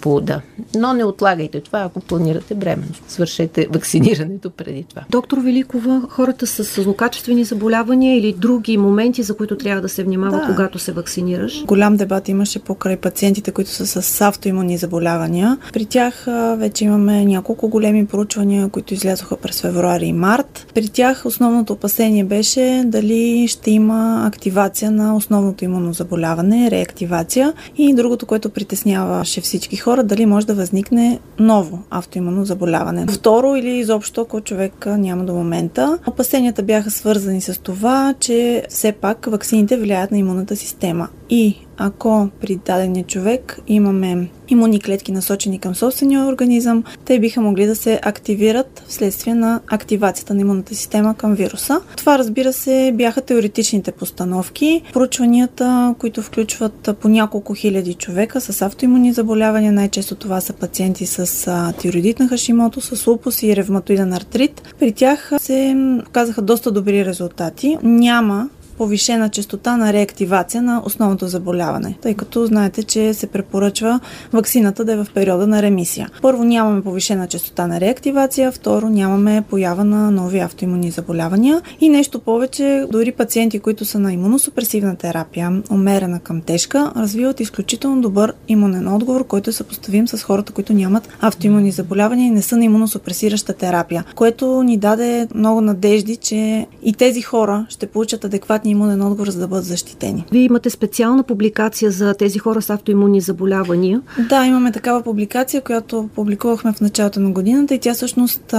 плода. 0.01 0.41
Но 0.77 0.93
не 0.93 1.05
отлагайте 1.05 1.61
това, 1.61 1.81
ако 1.81 2.01
планирате 2.01 2.55
бременност. 2.55 3.03
Свършете 3.09 3.67
вакцинирането 3.71 4.51
преди 4.51 4.85
това. 4.89 5.03
Доктор 5.11 5.39
Великова, 5.39 6.03
хората 6.09 6.47
с 6.47 6.83
злокачествени 6.83 7.45
заболявания 7.45 8.19
или 8.19 8.33
други 8.33 8.77
моменти, 8.77 9.23
за 9.23 9.37
които 9.37 9.57
трябва 9.57 9.83
да 9.83 9.89
се 9.89 10.05
внимава, 10.05 10.39
да. 10.39 10.47
когато 10.47 10.79
се 10.79 10.93
вакцинираш? 10.93 11.65
Голям 11.65 11.97
дебат 11.97 12.29
имаше 12.29 12.59
покрай 12.59 12.97
пациентите, 12.97 13.51
които 13.51 13.71
са 13.71 14.03
с 14.03 14.21
автоимунни 14.21 14.79
заболявания. 14.79 15.59
При 15.73 15.85
тях 15.85 16.27
вече 16.57 16.85
имаме 16.85 17.25
няколко 17.25 17.69
големи 17.69 18.07
проучвания, 18.07 18.69
които 18.69 18.95
излязоха 18.95 19.37
през 19.37 19.61
февруари 19.61 20.07
и 20.07 20.13
март. 20.13 20.67
При 20.75 20.89
тях 20.89 21.27
основното 21.27 21.73
опасение 21.73 22.25
беше 22.25 22.83
дали 22.87 23.49
ще 23.49 23.71
има 23.71 24.25
активация 24.27 24.91
на 24.91 25.17
основното 25.17 25.65
имунно 25.65 25.93
заболяване, 25.93 26.71
реактивация 26.71 27.53
и 27.79 27.95
другото, 27.95 28.27
което 28.27 28.51
притесняваше 28.51 29.41
всички 29.41 29.77
хора, 29.87 30.05
дали 30.05 30.27
може 30.27 30.47
да 30.47 30.55
възникне 30.55 31.19
ново 31.39 31.79
автоимунно 31.91 32.45
заболяване. 32.45 33.07
Второ 33.07 33.57
или 33.57 33.71
изобщо, 33.71 34.21
ако 34.21 34.41
човек 34.41 34.87
няма 34.87 35.25
до 35.25 35.35
момента. 35.35 35.99
Опасенията 36.07 36.63
бяха 36.63 36.91
свързани 36.91 37.41
с 37.41 37.61
това, 37.61 38.15
че 38.21 38.63
все 38.69 38.93
пак 38.93 39.27
ваксините 39.27 39.77
влияят 39.77 40.11
на 40.11 40.19
имунната 40.19 40.57
система. 40.57 41.09
И 41.31 41.66
ако 41.77 42.29
при 42.41 42.57
дадения 42.57 43.05
човек 43.05 43.59
имаме 43.69 44.29
имунни 44.49 44.81
клетки 44.81 45.13
насочени 45.13 45.59
към 45.59 45.75
собствения 45.75 46.27
организъм, 46.27 46.85
те 47.05 47.19
биха 47.19 47.41
могли 47.41 47.67
да 47.67 47.77
се 47.77 48.01
активират 48.03 48.83
вследствие 48.89 49.35
на 49.35 49.61
активацията 49.67 50.35
на 50.35 50.41
имунната 50.41 50.75
система 50.75 51.15
към 51.15 51.35
вируса. 51.35 51.81
Това, 51.97 52.19
разбира 52.19 52.53
се, 52.53 52.93
бяха 52.95 53.21
теоретичните 53.21 53.93
постановки. 53.93 54.83
Проучванията, 54.93 55.95
които 55.99 56.23
включват 56.23 56.91
по 57.01 57.09
няколко 57.09 57.55
хиляди 57.55 57.95
човека 57.95 58.41
с 58.41 58.63
автоимунни 58.63 59.13
заболявания, 59.13 59.73
най-често 59.73 60.15
това 60.15 60.41
са 60.41 60.53
пациенти 60.53 61.07
с 61.07 61.73
тироидит 61.79 62.19
на 62.19 62.29
Хашимото, 62.29 62.81
с 62.81 63.07
лупус 63.07 63.43
и 63.43 63.57
ревматоиден 63.57 64.13
артрит. 64.13 64.63
При 64.79 64.93
тях 64.93 65.33
се 65.39 65.77
показаха 66.05 66.43
доста 66.43 66.71
добри 66.71 67.05
резултати. 67.05 67.79
Няма 67.83 68.49
повишена 68.79 69.29
частота 69.29 69.77
на 69.77 69.93
реактивация 69.93 70.63
на 70.63 70.83
основното 70.85 71.27
заболяване, 71.27 71.99
тъй 72.03 72.15
като 72.15 72.47
знаете, 72.47 72.83
че 72.83 73.15
се 73.15 73.27
препоръчва 73.27 74.01
ваксината 74.33 74.85
да 74.85 74.93
е 74.93 74.97
в 74.97 75.07
периода 75.15 75.47
на 75.47 75.63
ремисия. 75.63 76.11
Първо 76.23 76.45
нямаме 76.45 76.83
повишена 76.83 77.27
частота 77.27 77.67
на 77.67 77.81
реактивация, 77.81 78.53
второ 78.53 78.89
нямаме 78.89 79.43
поява 79.51 79.85
на 79.85 80.11
нови 80.11 80.39
автоимунни 80.39 80.91
заболявания 80.91 81.61
и 81.81 81.89
нещо 81.89 82.19
повече, 82.19 82.87
дори 82.91 83.13
пациенти, 83.13 83.61
които 83.61 83.85
са 83.85 83.99
на 83.99 84.13
имуносупресивна 84.13 84.97
терапия, 84.97 85.63
умерена 85.71 86.21
към 86.21 86.41
тежка, 86.41 86.93
развиват 86.97 87.41
изключително 87.41 88.01
добър 88.01 88.33
имунен 88.49 88.89
отговор, 88.89 89.27
който 89.27 89.51
е 89.51 89.53
съпоставим 89.53 90.09
с 90.09 90.23
хората, 90.23 90.53
които 90.53 90.73
нямат 90.73 91.09
автоимунни 91.21 91.71
заболявания 91.71 92.27
и 92.27 92.31
не 92.31 92.43
са 92.43 92.57
на 92.57 92.65
имуносупресираща 92.65 93.53
терапия, 93.53 94.05
което 94.15 94.63
ни 94.63 94.77
даде 94.77 95.29
много 95.35 95.61
надежди, 95.61 96.17
че 96.17 96.67
и 96.83 96.93
тези 96.93 97.23
хора 97.23 97.67
ще 97.69 97.87
получат 97.87 98.25
адекватни 98.25 98.66
адекватния 98.67 98.73
имунен 98.73 99.03
отговор, 99.03 99.29
за 99.29 99.41
да 99.41 99.49
бъдат 99.49 99.65
защитени. 99.65 100.25
Вие 100.33 100.43
имате 100.43 100.71
специална 100.71 101.23
публикация 101.23 101.91
за 101.91 102.15
тези 102.15 102.39
хора 102.39 102.63
с 102.63 102.71
автоимунни 102.71 103.21
заболявания. 103.21 104.03
Да, 104.29 104.47
имаме 104.47 104.73
такава 104.73 105.03
публикация, 105.03 105.61
която 105.61 106.09
публикувахме 106.15 106.73
в 106.73 106.81
началото 106.81 107.21
на 107.21 107.31
годината 107.31 107.75
и 107.75 107.79
тя 107.79 107.95
всъщност 107.95 108.55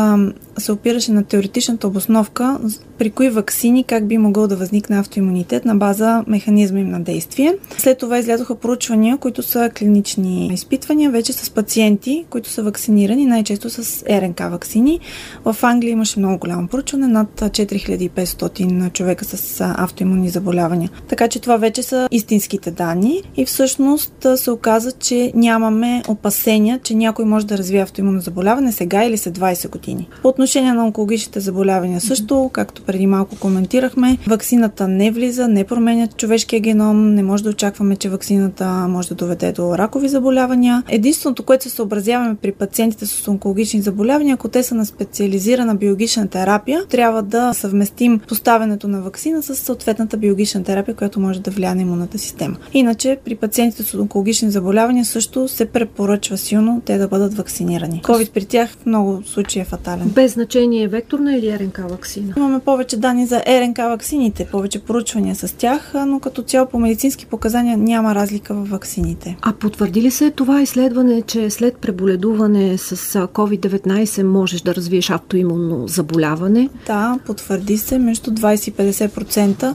се 0.58 0.72
опираше 0.72 1.12
на 1.12 1.24
теоретичната 1.24 1.88
обосновка 1.88 2.60
при 2.98 3.10
кои 3.10 3.30
вакцини 3.30 3.84
как 3.84 4.08
би 4.08 4.18
могъл 4.18 4.48
да 4.48 4.56
възникне 4.56 5.00
автоимунитет 5.00 5.66
на 5.66 5.76
база 5.76 6.24
механизма 6.28 6.80
им 6.80 6.90
на 6.90 7.00
действие. 7.00 7.58
След 7.78 7.98
това 7.98 8.20
излязоха 8.20 8.56
проучвания, 8.56 9.18
които 9.18 9.44
са 9.44 9.70
клинични 9.78 10.50
изпитвания 10.54 11.12
вече 11.12 11.34
с 11.34 11.50
пациенти, 11.50 12.26
които 12.30 12.50
са 12.50 12.64
вакцинирани, 12.64 13.26
най-често 13.26 13.70
с 13.70 14.04
РНК 14.10 14.40
вакцини. 14.40 15.00
В 15.46 15.56
Англия 15.62 15.92
имаше 15.92 16.20
много 16.20 16.38
голямо 16.38 16.68
проучване, 16.68 17.08
над 17.08 17.42
4500 17.42 18.94
човека 18.94 19.26
с 19.26 19.62
автоимунни 19.98 20.30
заболявания. 20.30 20.89
Така 21.08 21.27
че 21.27 21.39
това 21.39 21.58
вече 21.58 21.84
са 21.84 22.08
истинските 22.12 22.72
данни 22.72 23.22
и 23.38 23.46
всъщност 23.46 24.27
се 24.36 24.51
оказа, 24.51 24.92
че 24.92 25.32
нямаме 25.36 26.04
опасения, 26.08 26.80
че 26.84 26.96
някой 26.96 27.25
може 27.25 27.48
да 27.48 27.58
развие 27.58 27.82
автоимунно 27.82 28.22
заболяване 28.22 28.72
сега 28.72 29.04
или 29.04 29.18
след 29.18 29.39
20 29.39 29.70
години. 29.70 30.10
По 30.22 30.27
отношение 30.27 30.74
на 30.74 30.86
онкологичните 30.86 31.39
заболявания 31.39 32.01
също, 32.01 32.50
както 32.54 32.82
преди 32.82 33.08
малко 33.08 33.36
коментирахме, 33.39 34.18
вакцината 34.27 34.88
не 34.88 35.12
влиза, 35.12 35.48
не 35.48 35.63
променя 35.63 36.08
човешкия 36.08 36.60
геном, 36.60 37.13
не 37.16 37.24
може 37.24 37.44
да 37.44 37.50
очакваме, 37.50 37.96
че 37.96 38.10
вакцината 38.10 38.66
може 38.68 39.10
да 39.10 39.16
доведе 39.16 39.51
до 39.51 39.77
ракови 39.77 40.10
заболявания. 40.10 40.84
Единственото, 40.89 41.44
което 41.44 41.63
се 41.63 41.70
съобразяваме 41.70 42.36
при 42.36 42.51
пациентите 42.51 43.06
с 43.06 43.27
онкологични 43.27 43.82
заболявания, 43.82 44.34
ако 44.34 44.48
те 44.48 44.63
са 44.63 44.75
на 44.75 44.86
специализирана 44.86 45.75
биологична 45.75 46.27
терапия, 46.27 46.86
трябва 46.89 47.24
да 47.24 47.54
съвместим 47.54 48.20
поставянето 48.27 48.88
на 48.88 49.01
вакцина 49.01 49.44
с 49.44 49.56
съответната 49.88 50.17
биологична 50.17 50.63
терапия, 50.63 50.96
която 50.96 51.20
може 51.20 51.39
да 51.39 51.51
влияе 51.51 51.75
на 51.75 51.82
имунната 51.82 52.17
система. 52.17 52.58
Иначе 52.74 53.17
при 53.25 53.36
пациентите 53.36 53.84
с 53.84 53.94
онкологични 53.94 54.51
заболявания 54.51 55.06
също 55.06 55.48
се 55.48 55.65
препоръчва 55.65 56.38
силно 56.38 56.82
те 56.86 56.98
да 56.98 57.08
бъдат 57.08 57.34
вакцинирани. 57.34 58.01
COVID 58.03 58.32
при 58.32 58.46
тях 58.46 58.70
в 58.70 58.86
много 58.86 59.24
случаи 59.25 59.62
е 59.62 59.65
фатален. 59.65 60.10
Без 60.10 60.34
значение 60.34 60.84
е 60.84 60.88
векторна 60.88 61.36
или 61.38 61.60
РНК 61.60 61.77
вакцина? 61.77 62.34
Имаме 62.38 62.60
повече 62.60 62.98
данни 62.98 63.25
за 63.25 63.41
РНК 63.48 63.77
вакцините, 63.77 64.48
повече 64.51 64.79
проучвания 64.79 65.36
с 65.36 65.56
тях, 65.58 65.94
но 66.08 66.20
като 66.20 66.44
цяло 66.44 66.67
по 66.67 66.79
медицински 66.79 67.25
показания 67.25 67.77
няма 67.77 68.15
разлика 68.15 68.53
в 68.53 68.70
вакцините. 68.70 69.38
А 69.41 69.53
потвърди 69.53 70.01
ли 70.01 70.12
се 70.12 70.32
това 70.32 70.62
изследване, 70.62 71.22
че 71.22 71.50
след 71.50 71.77
преболедуване 71.77 72.77
с 72.77 72.96
COVID-19 73.27 74.24
можеш 74.24 74.62
да 74.62 74.75
развиеш 74.75 75.10
автоимунно 75.10 75.88
заболяване? 75.88 76.70
Да, 76.88 77.20
потвърди 77.25 77.77
се 77.77 78.00
между 78.00 78.32
20 78.32 78.70
и 78.70 78.74
50% 78.74 79.74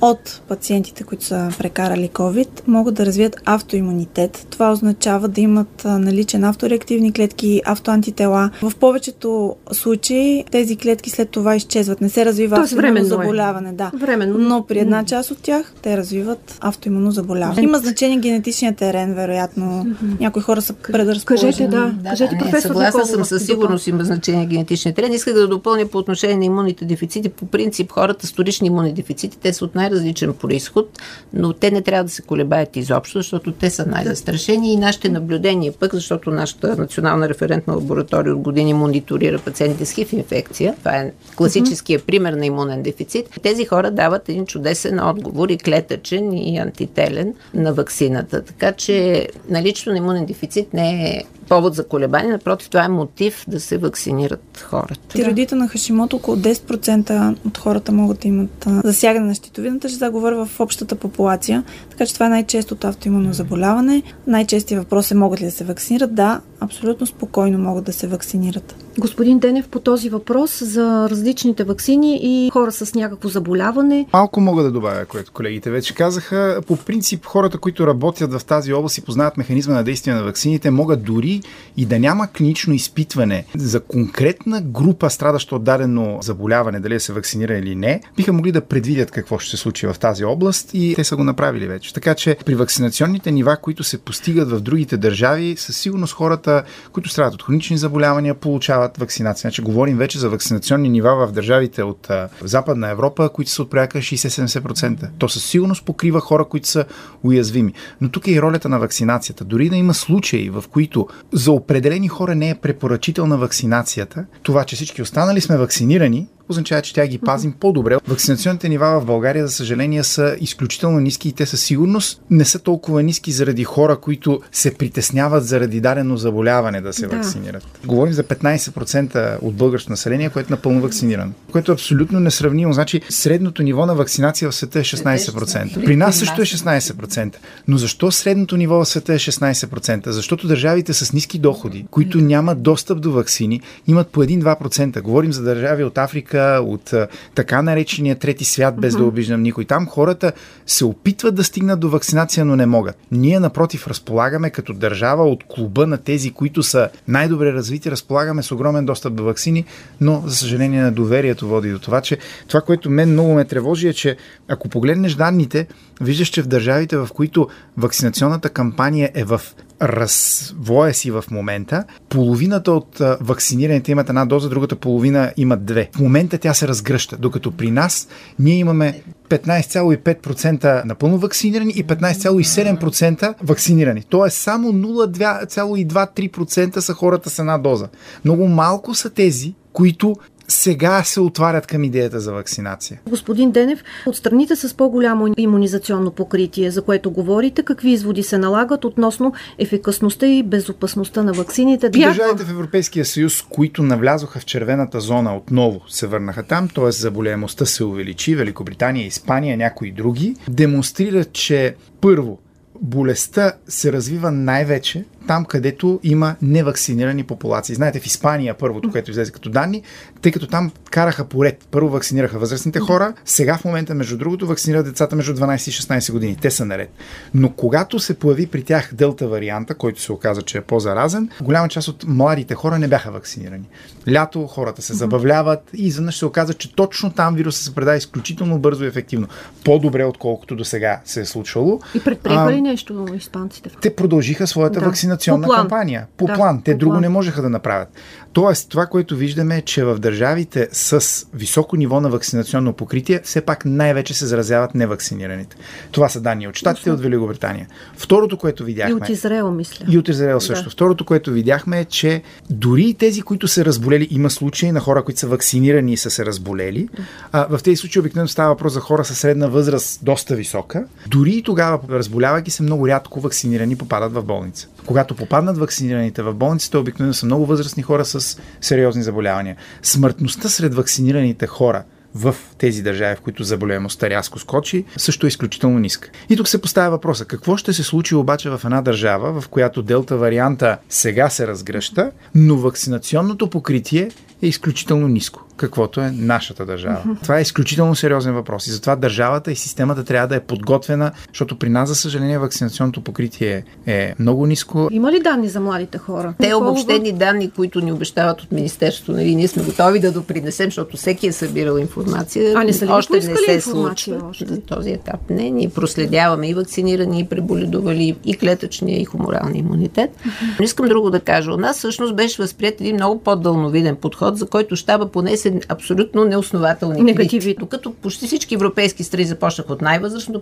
от 0.00 0.40
пациентите, 0.48 1.04
които 1.04 1.24
са 1.24 1.48
прекарали 1.58 2.08
COVID, 2.08 2.48
могат 2.66 2.94
да 2.94 3.06
развият 3.06 3.36
автоимунитет. 3.44 4.46
Това 4.50 4.72
означава 4.72 5.28
да 5.28 5.40
имат 5.40 5.82
наличен 5.84 6.44
автореактивни 6.44 7.12
клетки, 7.12 7.62
автоантитела. 7.64 8.50
В 8.62 8.72
повечето 8.80 9.56
случаи 9.72 10.44
тези 10.50 10.76
клетки 10.76 11.10
след 11.10 11.30
това 11.30 11.56
изчезват. 11.56 12.00
Не 12.00 12.08
се 12.08 12.24
развива 12.24 12.60
автоимунно 12.60 12.98
е. 12.98 13.04
заболяване. 13.04 13.72
Да. 13.72 13.90
Временно. 13.94 14.38
Но 14.38 14.66
при 14.66 14.78
една 14.78 15.04
част 15.04 15.30
от 15.30 15.38
тях 15.38 15.72
те 15.82 15.96
развиват 15.96 16.58
автоимунно 16.60 17.10
заболяване. 17.10 17.62
Има 17.62 17.78
значение 17.78 18.18
генетичния 18.18 18.74
терен, 18.74 19.14
вероятно. 19.14 19.64
Mm-hmm. 19.64 20.20
Някои 20.20 20.42
хора 20.42 20.62
са 20.62 20.72
предразположени. 20.72 21.52
Кажете, 21.52 21.68
да. 21.68 21.94
да 22.02 22.10
Кажете, 22.10 22.34
да, 22.34 22.44
професор 22.44 22.68
Съгласна 22.68 23.06
съм, 23.06 23.24
със 23.24 23.46
сигурност 23.46 23.86
има 23.86 24.04
значение 24.04 24.46
генетичния 24.46 24.94
терен. 24.94 25.12
Исках 25.12 25.34
да 25.34 25.48
допълня 25.48 25.86
по 25.86 25.98
отношение 25.98 26.36
на 26.36 26.44
имунните 26.44 26.84
дефицити. 26.84 27.28
По 27.28 27.46
принцип, 27.46 27.92
хората 27.92 28.26
с 28.26 28.30
вторични 28.30 28.66
имунни 28.66 28.92
дефицити, 28.92 29.38
те 29.38 29.52
са 29.52 29.64
от 29.64 29.74
най-различен 29.86 30.34
происход, 30.34 30.98
но 31.32 31.52
те 31.52 31.70
не 31.70 31.82
трябва 31.82 32.04
да 32.04 32.10
се 32.10 32.22
колебаят 32.22 32.76
изобщо, 32.76 33.18
защото 33.18 33.52
те 33.52 33.70
са 33.70 33.86
най-застрашени 33.86 34.72
и 34.72 34.76
нашите 34.76 35.08
наблюдения 35.08 35.72
пък, 35.72 35.94
защото 35.94 36.30
нашата 36.30 36.76
национална 36.76 37.28
референтна 37.28 37.74
лаборатория 37.74 38.34
от 38.34 38.40
години 38.40 38.74
мониторира 38.74 39.38
пациентите 39.38 39.84
с 39.84 39.92
хив 39.92 40.12
инфекция. 40.12 40.74
Това 40.78 40.96
е 40.96 41.12
класическия 41.36 41.98
пример 41.98 42.32
на 42.32 42.46
имунен 42.46 42.82
дефицит. 42.82 43.40
Тези 43.42 43.64
хора 43.64 43.90
дават 43.90 44.28
един 44.28 44.46
чудесен 44.46 45.00
отговор 45.00 45.48
и 45.48 45.58
клетъчен 45.58 46.32
и 46.32 46.58
антителен 46.58 47.34
на 47.54 47.74
ваксината. 47.74 48.44
Така 48.44 48.72
че 48.72 49.28
налично 49.48 49.92
на 49.92 49.98
имунен 49.98 50.26
дефицит 50.26 50.74
не 50.74 51.10
е 51.10 51.22
повод 51.48 51.74
за 51.74 51.86
колебание, 51.86 52.30
напротив, 52.30 52.70
това 52.70 52.84
е 52.84 52.88
мотив 52.88 53.44
да 53.48 53.60
се 53.60 53.78
вакцинират 53.78 54.64
хората. 54.64 55.08
Тироидите 55.08 55.54
на 55.54 55.68
Хашимото 55.68 56.16
около 56.16 56.36
10% 56.36 57.36
от 57.46 57.58
хората 57.58 57.92
могат 57.92 58.20
да 58.20 58.28
имат 58.28 58.66
засягане 58.84 59.26
на 59.26 59.34
щитовидната 59.76 59.88
жлеза, 59.88 60.10
говоря 60.10 60.46
в 60.46 60.60
общата 60.60 60.96
популация, 60.96 61.64
така 61.90 62.06
че 62.06 62.14
това 62.14 62.26
е 62.26 62.28
най-честото 62.28 62.86
автоимунно 62.86 63.32
заболяване. 63.32 64.02
Най-честият 64.26 64.82
въпрос 64.82 65.10
е 65.10 65.14
могат 65.14 65.40
ли 65.40 65.44
да 65.44 65.50
се 65.50 65.64
вакцинират? 65.64 66.14
Да, 66.14 66.40
абсолютно 66.60 67.06
спокойно 67.06 67.58
могат 67.58 67.84
да 67.84 67.92
се 67.92 68.06
вакцинират. 68.06 68.74
Господин 68.98 69.38
Денев, 69.38 69.68
по 69.68 69.80
този 69.80 70.10
въпрос 70.10 70.64
за 70.64 71.08
различните 71.10 71.64
вакцини 71.64 72.18
и 72.22 72.50
хора 72.50 72.72
с 72.72 72.94
някакво 72.94 73.28
заболяване. 73.28 74.06
Малко 74.12 74.40
мога 74.40 74.62
да 74.62 74.70
добавя, 74.70 75.04
което 75.04 75.32
колегите 75.32 75.70
вече 75.70 75.94
казаха. 75.94 76.60
По 76.66 76.76
принцип, 76.76 77.26
хората, 77.26 77.58
които 77.58 77.86
работят 77.86 78.32
в 78.32 78.44
тази 78.44 78.72
област 78.72 78.98
и 78.98 79.02
познават 79.02 79.36
механизма 79.36 79.74
на 79.74 79.84
действие 79.84 80.14
на 80.14 80.22
вакцините, 80.22 80.70
могат 80.70 81.02
дори 81.02 81.40
и 81.76 81.86
да 81.86 81.98
няма 81.98 82.28
клинично 82.28 82.74
изпитване 82.74 83.44
за 83.56 83.80
конкретна 83.80 84.60
група, 84.60 85.10
страдаща 85.10 85.56
от 85.56 85.64
дадено 85.64 86.18
заболяване, 86.22 86.80
дали 86.80 87.00
се 87.00 87.12
вакцинира 87.12 87.58
или 87.58 87.74
не, 87.74 88.00
биха 88.16 88.32
могли 88.32 88.52
да 88.52 88.60
предвидят 88.60 89.10
какво 89.10 89.38
ще 89.38 89.50
се 89.50 89.56
случи 89.56 89.86
в 89.86 89.96
тази 90.00 90.24
област 90.24 90.70
и 90.74 90.94
те 90.96 91.04
са 91.04 91.16
го 91.16 91.24
направили 91.24 91.66
вече. 91.66 91.94
Така 91.94 92.14
че 92.14 92.36
при 92.44 92.54
вакцинационните 92.54 93.32
нива, 93.32 93.56
които 93.56 93.84
се 93.84 93.98
постигат 93.98 94.50
в 94.50 94.60
другите 94.60 94.96
държави, 94.96 95.54
със 95.58 95.76
сигурност 95.76 96.14
хората, 96.14 96.45
които 96.92 97.08
страдат 97.08 97.34
от 97.34 97.42
хронични 97.42 97.78
заболявания, 97.78 98.34
получават 98.34 98.98
вакцинация. 98.98 99.40
Значи 99.40 99.62
говорим 99.62 99.96
вече 99.96 100.18
за 100.18 100.28
вакцинационни 100.28 100.88
нива 100.88 101.26
в 101.26 101.32
държавите 101.32 101.82
от 101.82 102.10
Западна 102.42 102.90
Европа, 102.90 103.30
които 103.32 103.50
са 103.50 103.62
от 103.62 103.70
порядка 103.70 103.98
60-70%. 103.98 105.08
То 105.18 105.28
със 105.28 105.44
сигурност 105.44 105.84
покрива 105.84 106.20
хора, 106.20 106.44
които 106.44 106.68
са 106.68 106.84
уязвими. 107.22 107.72
Но 108.00 108.08
тук 108.08 108.26
е 108.28 108.30
и 108.30 108.42
ролята 108.42 108.68
на 108.68 108.78
вакцинацията. 108.78 109.44
Дори 109.44 109.68
да 109.68 109.76
има 109.76 109.94
случаи, 109.94 110.50
в 110.50 110.64
които 110.70 111.08
за 111.32 111.52
определени 111.52 112.08
хора 112.08 112.34
не 112.34 112.50
е 112.50 112.54
препоръчителна 112.54 113.38
вакцинацията, 113.38 114.24
това, 114.42 114.64
че 114.64 114.76
всички 114.76 115.02
останали 115.02 115.40
сме 115.40 115.56
вакцинирани, 115.56 116.28
означава, 116.48 116.82
че 116.82 116.94
тя 116.94 117.06
ги 117.06 117.18
пазим 117.18 117.52
по-добре. 117.60 117.96
Вакцинационните 118.08 118.68
нива 118.68 119.00
в 119.00 119.04
България, 119.04 119.46
за 119.46 119.52
съжаление, 119.52 120.04
са 120.04 120.36
изключително 120.40 121.00
ниски 121.00 121.28
и 121.28 121.32
те 121.32 121.46
със 121.46 121.62
сигурност 121.62 122.22
не 122.30 122.44
са 122.44 122.58
толкова 122.58 123.02
ниски 123.02 123.32
заради 123.32 123.64
хора, 123.64 123.96
които 123.96 124.40
се 124.52 124.74
притесняват 124.74 125.46
заради 125.46 125.80
дадено 125.80 126.16
заболяване 126.36 126.80
да 126.80 126.92
се 126.92 127.06
да. 127.06 127.16
вакцинират. 127.16 127.64
Говорим 127.86 128.12
за 128.12 128.24
15% 128.24 129.38
от 129.42 129.54
българското 129.54 129.92
население, 129.92 130.30
което 130.30 130.52
е 130.52 130.56
напълно 130.56 130.80
вакцинирано, 130.80 131.32
което 131.52 131.72
е 131.72 131.74
абсолютно 131.74 132.20
несравнимо. 132.20 132.72
Значи 132.72 133.00
средното 133.08 133.62
ниво 133.62 133.86
на 133.86 133.94
вакцинация 133.94 134.50
в 134.50 134.54
света 134.54 134.78
е 134.78 134.82
16%. 134.82 135.84
При 135.84 135.96
нас 135.96 136.16
също 136.16 136.42
е 136.42 136.44
16%. 136.44 137.34
Но 137.68 137.78
защо 137.78 138.10
средното 138.10 138.56
ниво 138.56 138.78
в 138.78 138.84
света 138.84 139.14
е 139.14 139.18
16%? 139.18 140.10
Защото 140.10 140.46
държавите 140.46 140.92
с 140.92 141.12
ниски 141.12 141.38
доходи, 141.38 141.86
които 141.90 142.18
нямат 142.18 142.62
достъп 142.62 143.00
до 143.00 143.12
вакцини, 143.12 143.60
имат 143.86 144.08
по 144.08 144.24
1-2%. 144.24 145.00
Говорим 145.00 145.32
за 145.32 145.42
държави 145.42 145.84
от 145.84 145.98
Африка, 145.98 146.60
от 146.62 146.94
така 147.34 147.62
наречения 147.62 148.16
трети 148.16 148.44
свят, 148.44 148.80
без 148.80 148.94
uh-huh. 148.94 148.98
да 148.98 149.04
обиждам 149.04 149.42
никой. 149.42 149.64
Там 149.64 149.86
хората 149.86 150.32
се 150.66 150.84
опитват 150.84 151.34
да 151.34 151.44
стигнат 151.44 151.80
до 151.80 151.88
вакцинация, 151.88 152.44
но 152.44 152.56
не 152.56 152.66
могат. 152.66 152.96
Ние, 153.12 153.40
напротив, 153.40 153.86
разполагаме 153.86 154.50
като 154.50 154.72
държава 154.72 155.24
от 155.24 155.44
клуба 155.48 155.86
на 155.86 155.98
тези, 155.98 156.25
които 156.32 156.62
са 156.62 156.88
най-добре 157.08 157.52
развити, 157.52 157.90
разполагаме 157.90 158.42
с 158.42 158.52
огромен 158.52 158.86
достъп 158.86 159.14
до 159.14 159.24
вакцини, 159.24 159.64
но, 160.00 160.22
за 160.26 160.36
съжаление, 160.36 160.82
на 160.82 160.92
доверието 160.92 161.48
води 161.48 161.70
до 161.70 161.78
това, 161.78 162.00
че 162.00 162.18
това, 162.48 162.60
което 162.60 162.90
мен 162.90 163.10
много 163.10 163.34
ме 163.34 163.44
тревожи 163.44 163.88
е, 163.88 163.92
че 163.92 164.16
ако 164.48 164.68
погледнеш 164.68 165.14
данните, 165.14 165.66
виждаш, 166.00 166.28
че 166.28 166.42
в 166.42 166.46
държавите, 166.46 166.96
в 166.96 167.08
които 167.14 167.48
вакцинационната 167.76 168.48
кампания 168.48 169.10
е 169.14 169.24
в 169.24 169.40
развоя 169.82 170.94
си 170.94 171.10
в 171.10 171.24
момента, 171.30 171.84
половината 172.08 172.72
от 172.72 173.02
вакцинираните 173.20 173.92
имат 173.92 174.08
една 174.08 174.26
доза, 174.26 174.48
другата 174.48 174.76
половина 174.76 175.32
имат 175.36 175.64
две. 175.64 175.90
В 175.96 175.98
момента 175.98 176.38
тя 176.38 176.54
се 176.54 176.68
разгръща, 176.68 177.16
докато 177.16 177.52
при 177.52 177.70
нас 177.70 178.08
ние 178.38 178.54
имаме 178.54 179.02
15,5% 179.28 180.84
напълно 180.84 181.18
вакцинирани 181.18 181.72
и 181.72 181.84
15,7% 181.84 183.34
вакцинирани. 183.42 184.02
Тоест 184.08 184.38
само 184.38 184.72
0,2-3% 184.72 186.78
са 186.78 186.92
хората 186.92 187.30
с 187.30 187.38
една 187.38 187.58
доза. 187.58 187.88
Много 188.24 188.48
малко 188.48 188.94
са 188.94 189.10
тези, 189.10 189.54
които 189.72 190.16
сега 190.48 191.02
се 191.04 191.20
отварят 191.20 191.66
към 191.66 191.84
идеята 191.84 192.20
за 192.20 192.32
вакцинация. 192.32 193.00
Господин 193.10 193.50
Денев, 193.50 193.84
от 194.06 194.16
страните 194.16 194.56
с 194.56 194.74
по-голямо 194.74 195.34
иммунизационно 195.36 196.10
покритие, 196.10 196.70
за 196.70 196.82
което 196.82 197.10
говорите, 197.10 197.62
какви 197.62 197.90
изводи 197.90 198.22
се 198.22 198.38
налагат 198.38 198.84
относно 198.84 199.32
ефикасността 199.58 200.26
и 200.26 200.42
безопасността 200.42 201.22
на 201.22 201.32
вакцините? 201.32 201.88
Държавите 201.88 202.44
в 202.44 202.50
Европейския 202.50 203.04
съюз, 203.04 203.42
които 203.42 203.82
навлязоха 203.82 204.40
в 204.40 204.44
червената 204.44 205.00
зона, 205.00 205.36
отново 205.36 205.80
се 205.88 206.06
върнаха 206.06 206.42
там, 206.42 206.68
т.е. 206.68 206.90
заболеемостта 206.90 207.66
се 207.66 207.84
увеличи, 207.84 208.34
Великобритания, 208.34 209.06
Испания, 209.06 209.56
някои 209.56 209.92
други, 209.92 210.36
демонстрират, 210.48 211.32
че 211.32 211.74
първо, 212.00 212.38
болестта 212.82 213.52
се 213.68 213.92
развива 213.92 214.30
най-вече 214.30 215.04
там, 215.26 215.44
където 215.44 216.00
има 216.02 216.36
невакцинирани 216.42 217.24
популации. 217.24 217.74
Знаете, 217.74 218.00
в 218.00 218.06
Испания 218.06 218.54
първото, 218.54 218.90
което 218.90 219.10
излезе 219.10 219.32
като 219.32 219.50
данни, 219.50 219.82
тъй 220.22 220.32
като 220.32 220.46
там 220.46 220.72
караха 220.90 221.24
поред. 221.24 221.66
Първо 221.70 221.88
вакцинираха 221.88 222.38
възрастните 222.38 222.80
хора, 222.80 223.12
сега 223.24 223.56
в 223.56 223.64
момента, 223.64 223.94
между 223.94 224.18
другото, 224.18 224.46
вакцинират 224.46 224.86
децата 224.86 225.16
между 225.16 225.34
12 225.34 225.54
и 225.54 225.72
16 225.72 226.12
години. 226.12 226.36
Те 226.42 226.50
са 226.50 226.64
наред. 226.64 226.90
Но 227.34 227.50
когато 227.50 227.98
се 227.98 228.18
появи 228.18 228.46
при 228.46 228.62
тях 228.62 228.90
делта 228.94 229.28
варианта, 229.28 229.74
който 229.74 230.02
се 230.02 230.12
оказа, 230.12 230.42
че 230.42 230.58
е 230.58 230.60
по-заразен, 230.60 231.28
голяма 231.42 231.68
част 231.68 231.88
от 231.88 232.04
младите 232.08 232.54
хора 232.54 232.78
не 232.78 232.88
бяха 232.88 233.10
вакцинирани. 233.10 233.68
Лято 234.12 234.46
хората 234.46 234.82
се 234.82 234.94
забавляват 234.94 235.70
и 235.74 235.86
изведнъж 235.86 236.16
се 236.16 236.26
оказа, 236.26 236.54
че 236.54 236.74
точно 236.74 237.12
там 237.12 237.34
вируса 237.34 237.62
се 237.62 237.74
предава 237.74 237.96
изключително 237.96 238.58
бързо 238.58 238.84
и 238.84 238.86
ефективно. 238.86 239.26
По-добре, 239.64 240.04
отколкото 240.04 240.56
до 240.56 240.64
сега 240.64 241.00
се 241.04 241.20
е 241.20 241.24
случвало. 241.24 241.80
И 241.94 242.00
предприеха 242.00 242.52
ли 242.52 242.60
нещо 242.60 243.06
испанците? 243.16 243.70
Те 243.80 243.96
продължиха 243.96 244.46
своята 244.46 244.80
да. 244.80 244.86
Вакцинационна 245.16 245.46
по 245.46 245.52
кампания. 245.54 246.06
По 246.16 246.26
да, 246.26 246.34
план. 246.34 246.62
Те 246.64 246.72
по 246.72 246.78
друго 246.78 246.92
план. 246.92 247.02
не 247.02 247.08
можеха 247.08 247.42
да 247.42 247.48
направят. 247.50 247.88
Тоест, 248.32 248.68
това, 248.68 248.86
което 248.86 249.16
виждаме 249.16 249.56
е, 249.56 249.62
че 249.62 249.84
в 249.84 249.98
държавите 249.98 250.68
с 250.72 251.26
високо 251.34 251.76
ниво 251.76 252.00
на 252.00 252.08
вакцинационно 252.08 252.72
покритие, 252.72 253.20
все 253.24 253.40
пак 253.40 253.64
най-вече 253.64 254.14
се 254.14 254.26
заразяват 254.26 254.74
невакцинираните. 254.74 255.56
Това 255.92 256.08
са 256.08 256.20
данни 256.20 256.48
от 256.48 256.56
Штатите 256.56 256.90
от 256.90 257.00
Великобритания. 257.00 257.68
Второто, 257.96 258.38
което 258.38 258.64
видяхме. 258.64 258.90
И 258.90 258.94
от 258.94 259.08
Израел, 259.08 259.50
мисля. 259.50 259.86
И 259.88 259.98
от 259.98 260.08
Израел 260.08 260.40
също. 260.40 260.64
Да. 260.64 260.70
Второто, 260.70 261.04
което 261.04 261.30
видяхме 261.30 261.80
е, 261.80 261.84
че 261.84 262.22
дори 262.50 262.82
и 262.82 262.94
тези, 262.94 263.22
които 263.22 263.48
са 263.48 263.64
разболели, 263.64 264.08
има 264.10 264.30
случаи 264.30 264.72
на 264.72 264.80
хора, 264.80 265.04
които 265.04 265.20
са 265.20 265.26
вакцинирани 265.26 265.92
и 265.92 265.96
са 265.96 266.10
се 266.10 266.26
разболели. 266.26 266.88
А, 267.32 267.46
в 267.56 267.62
тези 267.62 267.76
случаи 267.76 268.00
обикновено 268.00 268.28
става 268.28 268.48
въпрос 268.48 268.72
за 268.72 268.80
хора 268.80 269.04
със 269.04 269.18
средна 269.18 269.46
възраст, 269.46 270.04
доста 270.04 270.34
висока. 270.34 270.84
Дори 271.06 271.30
и 271.30 271.42
тогава, 271.42 271.80
разболявайки 271.90 272.50
се, 272.50 272.62
много 272.62 272.88
рядко 272.88 273.20
вакцинирани 273.20 273.76
попадат 273.76 274.12
в 274.12 274.22
болница. 274.22 274.68
Когато 274.86 275.14
попаднат 275.14 275.58
вакцинираните 275.58 276.22
в 276.22 276.34
болниците, 276.34 276.76
обикновено 276.76 277.14
са 277.14 277.26
много 277.26 277.46
възрастни 277.46 277.82
хора 277.82 278.04
с 278.04 278.40
сериозни 278.60 279.02
заболявания. 279.02 279.56
Смъртността 279.82 280.48
сред 280.48 280.74
вакцинираните 280.74 281.46
хора 281.46 281.84
в 282.14 282.36
тези 282.58 282.82
държави, 282.82 283.16
в 283.16 283.20
които 283.20 283.44
заболеваемостта 283.44 284.10
рязко 284.10 284.38
скочи, 284.38 284.84
също 284.96 285.26
е 285.26 285.28
изключително 285.28 285.78
ниска. 285.78 286.10
И 286.28 286.36
тук 286.36 286.48
се 286.48 286.60
поставя 286.60 286.90
въпроса, 286.90 287.24
какво 287.24 287.56
ще 287.56 287.72
се 287.72 287.82
случи 287.82 288.14
обаче 288.14 288.50
в 288.50 288.60
една 288.64 288.82
държава, 288.82 289.40
в 289.40 289.48
която 289.48 289.82
делта 289.82 290.16
варианта 290.16 290.78
сега 290.88 291.30
се 291.30 291.46
разгръща, 291.46 292.10
но 292.34 292.56
вакцинационното 292.56 293.50
покритие 293.50 294.10
е 294.42 294.46
изключително 294.46 295.08
ниско 295.08 295.46
каквото 295.56 296.00
е 296.00 296.10
нашата 296.10 296.66
държава. 296.66 297.02
Mm-hmm. 297.06 297.22
Това 297.22 297.38
е 297.38 297.42
изключително 297.42 297.94
сериозен 297.94 298.34
въпрос 298.34 298.66
и 298.66 298.70
затова 298.70 298.96
държавата 298.96 299.52
и 299.52 299.56
системата 299.56 300.04
трябва 300.04 300.28
да 300.28 300.36
е 300.36 300.40
подготвена, 300.40 301.12
защото 301.28 301.58
при 301.58 301.68
нас, 301.68 301.88
за 301.88 301.94
съжаление, 301.94 302.38
вакцинационното 302.38 303.00
покритие 303.00 303.64
е 303.86 304.14
много 304.18 304.46
ниско. 304.46 304.88
Има 304.92 305.12
ли 305.12 305.20
данни 305.20 305.48
за 305.48 305.60
младите 305.60 305.98
хора? 305.98 306.34
Те 306.40 306.54
обобщени 306.54 307.12
данни, 307.12 307.50
които 307.50 307.80
ни 307.80 307.92
обещават 307.92 308.40
от 308.40 308.52
Министерството, 308.52 309.12
нали, 309.12 309.34
ние 309.34 309.48
сме 309.48 309.62
готови 309.62 310.00
да 310.00 310.12
допринесем, 310.12 310.66
защото 310.66 310.96
всеки 310.96 311.26
е 311.26 311.32
събирал 311.32 311.78
информация. 311.78 312.52
А 312.56 312.64
не 312.64 312.72
са 312.72 312.86
ли 312.86 312.90
още 312.90 313.14
не 313.14 313.36
се 313.36 313.60
случва. 313.60 314.22
Още? 314.30 314.46
За 314.46 314.60
този 314.60 314.90
етап 314.90 315.20
не. 315.30 315.50
Ние 315.50 315.68
проследяваме 315.68 316.48
и 316.48 316.54
вакцинирани, 316.54 317.20
и 317.20 317.24
преболедували, 317.24 318.16
и 318.24 318.36
клетъчния, 318.36 319.00
и 319.00 319.04
хуморалния 319.04 319.58
имунитет. 319.58 320.10
Mm-hmm. 320.10 320.58
Но 320.58 320.64
искам 320.64 320.88
друго 320.88 321.10
да 321.10 321.20
кажа. 321.20 321.52
У 321.52 321.56
нас 321.56 321.78
всъщност 321.78 322.16
беше 322.16 322.42
възприят 322.42 322.80
един 322.80 322.94
много 322.94 323.20
по-дълновиден 323.20 323.96
подход, 323.96 324.25
за 324.34 324.46
който 324.46 324.76
щаба 324.76 325.06
понесе 325.06 325.46
се 325.46 325.60
абсолютно 325.68 326.24
неоснователни 326.24 327.02
негативи. 327.02 327.56
Докато 327.58 327.92
почти 327.92 328.26
всички 328.26 328.54
европейски 328.54 329.04
страни 329.04 329.24
започнаха 329.24 329.72
от 329.72 329.82
най-възрастно, 329.82 330.40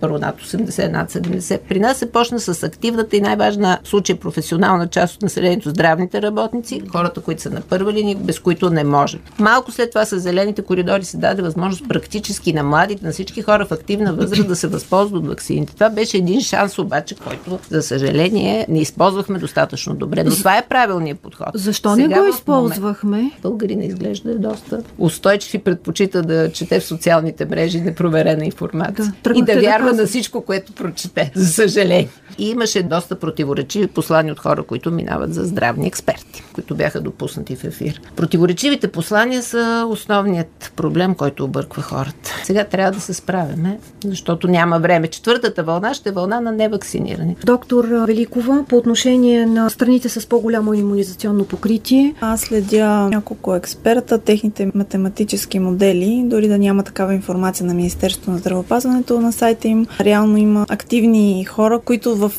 първо 0.00 0.18
над 0.18 0.40
80, 0.40 0.90
над 0.90 1.12
70. 1.12 1.58
При 1.68 1.80
нас 1.80 1.98
се 1.98 2.12
почна 2.12 2.40
с 2.40 2.62
активната 2.62 3.16
и 3.16 3.20
най-важна 3.20 3.78
случай 3.84 4.16
професионална 4.16 4.86
част 4.86 5.14
от 5.14 5.22
населението, 5.22 5.70
здравните 5.70 6.22
работници, 6.22 6.82
хората, 6.92 7.20
които 7.20 7.42
са 7.42 7.50
на 7.50 7.60
първа 7.60 7.92
линия, 7.92 8.16
без 8.20 8.38
които 8.38 8.70
не 8.70 8.84
може. 8.84 9.18
Малко 9.38 9.72
след 9.72 9.90
това 9.90 10.04
с 10.04 10.18
зелените 10.18 10.62
коридори 10.62 11.04
се 11.04 11.16
даде 11.16 11.42
възможност 11.42 11.88
практически 11.88 12.52
на 12.52 12.62
младите, 12.62 13.06
на 13.06 13.12
всички 13.12 13.42
хора 13.42 13.66
в 13.66 13.72
активна 13.72 14.12
възраст 14.12 14.48
да 14.48 14.56
се 14.56 14.66
възползват 14.66 15.22
от 15.22 15.28
вакцините. 15.28 15.74
Това 15.74 15.90
беше 15.90 16.16
един 16.16 16.40
шанс 16.40 16.78
обаче, 16.78 17.14
който, 17.14 17.58
за 17.70 17.82
съжаление, 17.82 18.66
не 18.68 18.80
използвахме 18.80 19.38
достатъчно 19.38 19.94
добре. 19.94 20.24
Но 20.24 20.30
това 20.30 20.58
е 20.58 20.66
правилният 20.68 21.20
подход. 21.20 21.48
Защо 21.54 21.94
Сега 21.94 22.08
не 22.08 22.20
го 22.20 22.26
използвахме? 22.26 23.23
Българи 23.42 23.76
не 23.76 23.84
изглежда 23.84 24.38
доста 24.38 24.82
устойчив 24.98 25.54
и 25.54 25.58
предпочита 25.58 26.22
да 26.22 26.52
чете 26.52 26.80
в 26.80 26.84
социалните 26.84 27.44
мрежи 27.46 27.80
непроверена 27.80 28.44
информация. 28.44 29.14
Да, 29.24 29.32
и 29.34 29.42
да 29.42 29.60
вярва 29.60 29.92
да 29.92 30.04
на 30.04 30.06
всичко, 30.06 30.40
което 30.40 30.72
прочете, 30.72 31.32
за 31.34 31.46
съжаление. 31.46 32.08
И 32.38 32.50
имаше 32.50 32.82
доста 32.82 33.18
противоречиви 33.18 33.86
послания 33.86 34.32
от 34.32 34.40
хора, 34.40 34.62
които 34.62 34.90
минават 34.90 35.34
за 35.34 35.44
здравни 35.44 35.86
експерти, 35.86 36.44
които 36.52 36.74
бяха 36.74 37.00
допуснати 37.00 37.56
в 37.56 37.64
ефир. 37.64 38.00
Противоречивите 38.16 38.88
послания 38.88 39.42
са 39.42 39.86
основният 39.88 40.72
проблем, 40.76 41.14
който 41.14 41.44
обърква 41.44 41.82
хората. 41.82 42.30
Сега 42.44 42.64
трябва 42.64 42.92
да 42.92 43.00
се 43.00 43.14
справяме, 43.14 43.78
защото 44.04 44.48
няма 44.48 44.78
време. 44.78 45.08
Четвъртата 45.08 45.62
вълна 45.62 45.94
ще 45.94 46.08
е 46.08 46.12
вълна 46.12 46.40
на 46.40 46.52
невакциниране. 46.52 47.36
Доктор 47.44 47.84
Великова, 47.84 48.64
по 48.68 48.76
отношение 48.76 49.46
на 49.46 49.70
страните 49.70 50.08
с 50.08 50.28
по-голямо 50.28 50.74
иммунизационно 50.74 51.44
покритие. 51.44 52.14
Аз 52.20 52.40
следя 52.40 53.13
няколко 53.14 53.54
експерта, 53.54 54.18
техните 54.18 54.70
математически 54.74 55.58
модели, 55.58 56.22
дори 56.26 56.48
да 56.48 56.58
няма 56.58 56.82
такава 56.82 57.14
информация 57.14 57.66
на 57.66 57.74
Министерството 57.74 58.30
на 58.30 58.38
здравеопазването 58.38 59.20
на 59.20 59.32
сайта 59.32 59.68
им. 59.68 59.86
Реално 60.00 60.36
има 60.36 60.66
активни 60.68 61.44
хора, 61.44 61.78
които 61.78 62.16
в 62.16 62.32